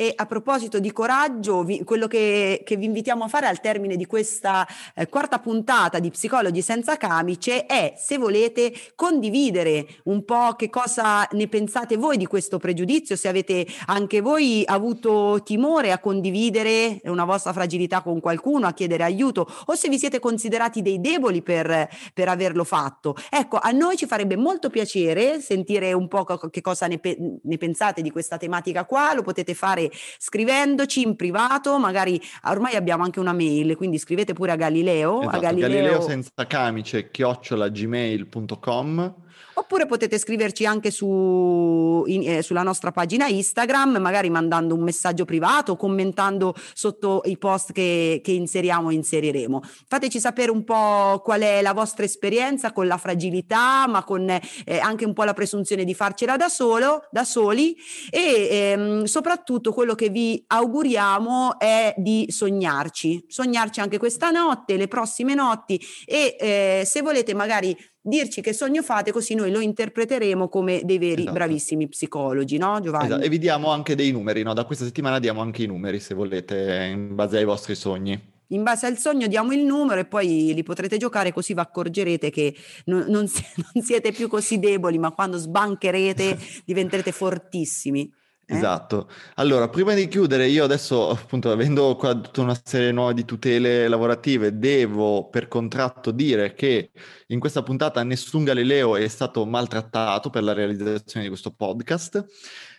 E 0.00 0.12
a 0.14 0.26
proposito 0.26 0.78
di 0.78 0.92
coraggio, 0.92 1.64
vi, 1.64 1.82
quello 1.82 2.06
che, 2.06 2.62
che, 2.64 2.76
vi 2.76 2.84
invitiamo 2.84 3.24
a 3.24 3.26
fare 3.26 3.48
al 3.48 3.60
termine 3.60 3.96
di 3.96 4.06
questa 4.06 4.64
eh, 4.94 5.08
quarta 5.08 5.40
puntata 5.40 5.98
di 5.98 6.08
Psicologi 6.08 6.62
senza 6.62 6.96
camice 6.96 7.66
è, 7.66 7.94
se 7.98 8.16
volete, 8.16 8.72
condividere 8.94 9.88
un 10.04 10.24
po' 10.24 10.54
che 10.56 10.70
cosa 10.70 11.26
ne 11.32 11.48
pensate 11.48 11.96
voi 11.96 12.16
di 12.16 12.26
questo 12.26 12.58
pregiudizio, 12.58 13.16
se 13.16 13.26
avete 13.26 13.66
anche 13.86 14.20
voi 14.20 14.62
avuto 14.64 15.42
timore 15.42 15.90
a 15.90 15.98
condividere 15.98 17.00
una 17.06 17.24
vostra 17.24 17.52
fragilità 17.52 18.00
con 18.00 18.20
qualcuno, 18.20 18.68
a 18.68 18.74
chiedere 18.74 19.02
aiuto, 19.02 19.50
o 19.64 19.74
se 19.74 19.88
vi 19.88 19.98
siete 19.98 20.20
considerati 20.20 20.80
dei 20.80 21.00
deboli 21.00 21.42
per, 21.42 21.88
per 22.14 22.28
averlo 22.28 22.62
fatto. 22.62 23.16
Ecco, 23.28 23.58
a 23.60 23.72
noi 23.72 23.96
ci 23.96 24.06
farebbe 24.06 24.36
molto 24.36 24.70
piacere 24.70 25.40
sentire 25.40 25.92
un 25.92 26.06
po' 26.06 26.24
che 26.24 26.60
cosa 26.60 26.86
ne, 26.86 26.98
pe- 27.00 27.18
ne 27.42 27.56
pensate 27.56 28.00
di 28.00 28.12
questa 28.12 28.36
tematica 28.36 28.84
qua, 28.84 29.12
lo 29.12 29.22
potete 29.22 29.54
fare 29.54 29.86
scrivendoci 29.92 31.02
in 31.02 31.16
privato, 31.16 31.78
magari 31.78 32.20
ormai 32.44 32.74
abbiamo 32.74 33.04
anche 33.04 33.20
una 33.20 33.32
mail, 33.32 33.76
quindi 33.76 33.98
scrivete 33.98 34.32
pure 34.32 34.52
a 34.52 34.56
Galileo. 34.56 35.20
Esatto, 35.20 35.36
a 35.36 35.40
Galileo... 35.40 35.68
Galileo 35.68 36.00
senza 36.00 36.46
camice, 36.46 37.10
chiocciola 37.10 37.68
gmail.com 37.68 39.26
oppure 39.58 39.86
potete 39.86 40.18
scriverci 40.18 40.64
anche 40.64 40.90
su, 40.90 42.04
in, 42.06 42.22
eh, 42.24 42.42
sulla 42.42 42.62
nostra 42.62 42.92
pagina 42.92 43.26
Instagram, 43.26 43.96
magari 43.98 44.30
mandando 44.30 44.74
un 44.74 44.82
messaggio 44.82 45.24
privato, 45.24 45.76
commentando 45.76 46.54
sotto 46.74 47.22
i 47.24 47.36
post 47.38 47.72
che, 47.72 48.20
che 48.22 48.32
inseriamo 48.32 48.90
e 48.90 48.94
inseriremo. 48.94 49.62
Fateci 49.86 50.20
sapere 50.20 50.50
un 50.50 50.64
po' 50.64 51.20
qual 51.24 51.40
è 51.40 51.60
la 51.60 51.72
vostra 51.72 52.04
esperienza 52.04 52.72
con 52.72 52.86
la 52.86 52.98
fragilità, 52.98 53.86
ma 53.88 54.04
con 54.04 54.28
eh, 54.30 54.78
anche 54.78 55.04
un 55.04 55.12
po' 55.12 55.24
la 55.24 55.34
presunzione 55.34 55.84
di 55.84 55.94
farcela 55.94 56.36
da 56.36 56.48
solo, 56.48 57.06
da 57.10 57.24
soli. 57.24 57.76
E 58.10 58.48
ehm, 58.50 59.04
soprattutto 59.04 59.72
quello 59.72 59.94
che 59.94 60.08
vi 60.08 60.42
auguriamo 60.46 61.58
è 61.58 61.94
di 61.96 62.26
sognarci, 62.28 63.24
sognarci 63.28 63.80
anche 63.80 63.98
questa 63.98 64.30
notte, 64.30 64.76
le 64.76 64.86
prossime 64.88 65.34
notti. 65.34 65.80
E 66.04 66.36
eh, 66.38 66.82
se 66.86 67.02
volete 67.02 67.34
magari 67.34 67.76
dirci 68.08 68.40
che 68.40 68.52
sogno 68.52 68.82
fate, 68.82 69.12
così 69.12 69.34
noi 69.34 69.50
lo 69.50 69.60
interpreteremo 69.60 70.48
come 70.48 70.80
dei 70.84 70.98
veri 70.98 71.22
esatto. 71.22 71.32
bravissimi 71.32 71.88
psicologi, 71.88 72.56
no 72.58 72.80
Giovanni? 72.80 73.06
Esatto. 73.06 73.22
E 73.22 73.28
vi 73.28 73.38
diamo 73.38 73.70
anche 73.70 73.94
dei 73.94 74.10
numeri, 74.10 74.42
no? 74.42 74.54
Da 74.54 74.64
questa 74.64 74.84
settimana 74.84 75.18
diamo 75.18 75.40
anche 75.40 75.62
i 75.62 75.66
numeri 75.66 76.00
se 76.00 76.14
volete, 76.14 76.88
in 76.90 77.14
base 77.14 77.38
ai 77.38 77.44
vostri 77.44 77.74
sogni 77.74 78.36
in 78.48 78.62
base 78.62 78.86
al 78.86 78.96
sogno 78.96 79.26
diamo 79.26 79.52
il 79.52 79.64
numero 79.64 80.00
e 80.00 80.04
poi 80.06 80.52
li 80.54 80.62
potrete 80.62 80.96
giocare 80.96 81.32
così 81.32 81.54
vi 81.54 81.60
accorgerete 81.60 82.30
che 82.30 82.54
non, 82.86 83.04
non, 83.08 83.26
non 83.74 83.84
siete 83.84 84.12
più 84.12 84.28
così 84.28 84.58
deboli, 84.58 84.98
ma 84.98 85.10
quando 85.10 85.36
sbancherete 85.36 86.38
diventerete 86.64 87.12
fortissimi. 87.12 88.10
Eh? 88.50 88.56
Esatto. 88.56 89.10
Allora, 89.34 89.68
prima 89.68 89.92
di 89.92 90.08
chiudere, 90.08 90.48
io 90.48 90.64
adesso, 90.64 91.10
appunto, 91.10 91.50
avendo 91.50 91.94
qua 91.96 92.18
tutta 92.18 92.40
una 92.40 92.58
serie 92.64 92.92
nuova 92.92 93.12
di 93.12 93.26
tutele 93.26 93.86
lavorative, 93.88 94.56
devo 94.58 95.28
per 95.28 95.48
contratto 95.48 96.10
dire 96.10 96.54
che 96.54 96.90
in 97.26 97.40
questa 97.40 97.62
puntata 97.62 98.02
nessun 98.02 98.44
Galileo 98.44 98.96
è 98.96 99.06
stato 99.06 99.44
maltrattato 99.44 100.30
per 100.30 100.44
la 100.44 100.54
realizzazione 100.54 101.24
di 101.24 101.30
questo 101.30 101.52
podcast. 101.52 102.24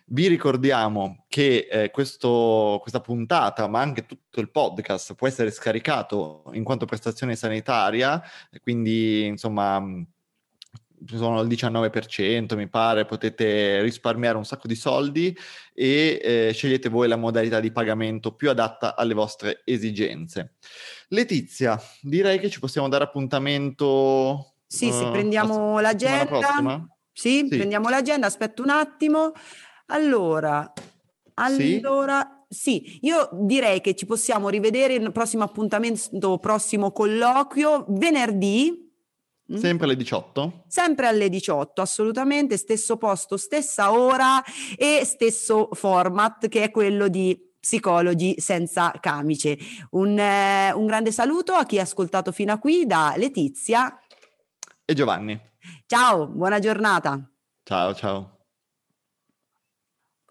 Vi 0.07 0.27
ricordiamo 0.27 1.25
che 1.27 1.67
eh, 1.69 1.91
questo, 1.91 2.79
questa 2.81 2.99
puntata, 2.99 3.67
ma 3.67 3.79
anche 3.79 4.07
tutto 4.07 4.39
il 4.39 4.49
podcast, 4.49 5.13
può 5.13 5.27
essere 5.27 5.51
scaricato 5.51 6.45
in 6.53 6.63
quanto 6.63 6.85
prestazione 6.85 7.35
sanitaria, 7.35 8.19
quindi 8.63 9.27
insomma 9.27 9.79
sono 11.05 11.41
il 11.41 11.47
19% 11.47 12.55
mi 12.55 12.67
pare, 12.67 13.05
potete 13.05 13.81
risparmiare 13.81 14.37
un 14.37 14.45
sacco 14.45 14.67
di 14.67 14.75
soldi 14.75 15.35
e 15.73 16.19
eh, 16.21 16.51
scegliete 16.53 16.89
voi 16.89 17.07
la 17.07 17.15
modalità 17.15 17.59
di 17.59 17.71
pagamento 17.71 18.33
più 18.33 18.49
adatta 18.49 18.95
alle 18.95 19.13
vostre 19.13 19.61
esigenze. 19.65 20.55
Letizia, 21.09 21.79
direi 22.01 22.39
che 22.39 22.49
ci 22.49 22.59
possiamo 22.59 22.89
dare 22.89 23.05
appuntamento. 23.05 24.55
Sì, 24.67 24.89
uh, 24.89 24.93
sì, 24.93 25.03
eh, 25.05 25.11
prendiamo 25.11 25.79
l'agenda. 25.79 26.87
Sì, 27.11 27.39
sì, 27.41 27.47
prendiamo 27.47 27.89
l'agenda, 27.89 28.27
aspetto 28.27 28.61
un 28.61 28.69
attimo. 28.69 29.31
Allora, 29.87 30.71
allora... 31.35 32.21
Sì. 32.21 32.37
Sì, 32.51 32.97
io 33.01 33.29
direi 33.31 33.79
che 33.79 33.93
ci 33.93 34.07
possiamo 34.07 34.49
rivedere 34.49 34.95
il 34.95 35.11
prossimo 35.11 35.43
appuntamento, 35.43 36.39
prossimo 36.39 36.91
colloquio, 36.91 37.85
venerdì? 37.89 38.88
Sempre 39.57 39.85
alle 39.85 39.95
18? 39.95 40.63
Sempre 40.67 41.07
alle 41.07 41.29
18, 41.29 41.81
assolutamente, 41.81 42.57
stesso 42.57 42.97
posto, 42.97 43.37
stessa 43.37 43.91
ora 43.91 44.43
e 44.77 45.01
stesso 45.05 45.69
format 45.71 46.47
che 46.47 46.63
è 46.63 46.71
quello 46.71 47.07
di 47.07 47.47
Psicologi 47.59 48.35
senza 48.37 48.93
camice. 48.99 49.57
Un, 49.91 50.17
eh, 50.17 50.71
un 50.71 50.85
grande 50.85 51.11
saluto 51.11 51.53
a 51.53 51.65
chi 51.65 51.77
ha 51.77 51.81
ascoltato 51.81 52.31
fino 52.31 52.53
a 52.53 52.57
qui 52.57 52.85
da 52.85 53.13
Letizia 53.17 53.99
e 54.85 54.93
Giovanni. 54.93 55.39
Ciao, 55.85 56.27
buona 56.27 56.59
giornata. 56.59 57.19
Ciao, 57.63 57.93
ciao. 57.93 58.38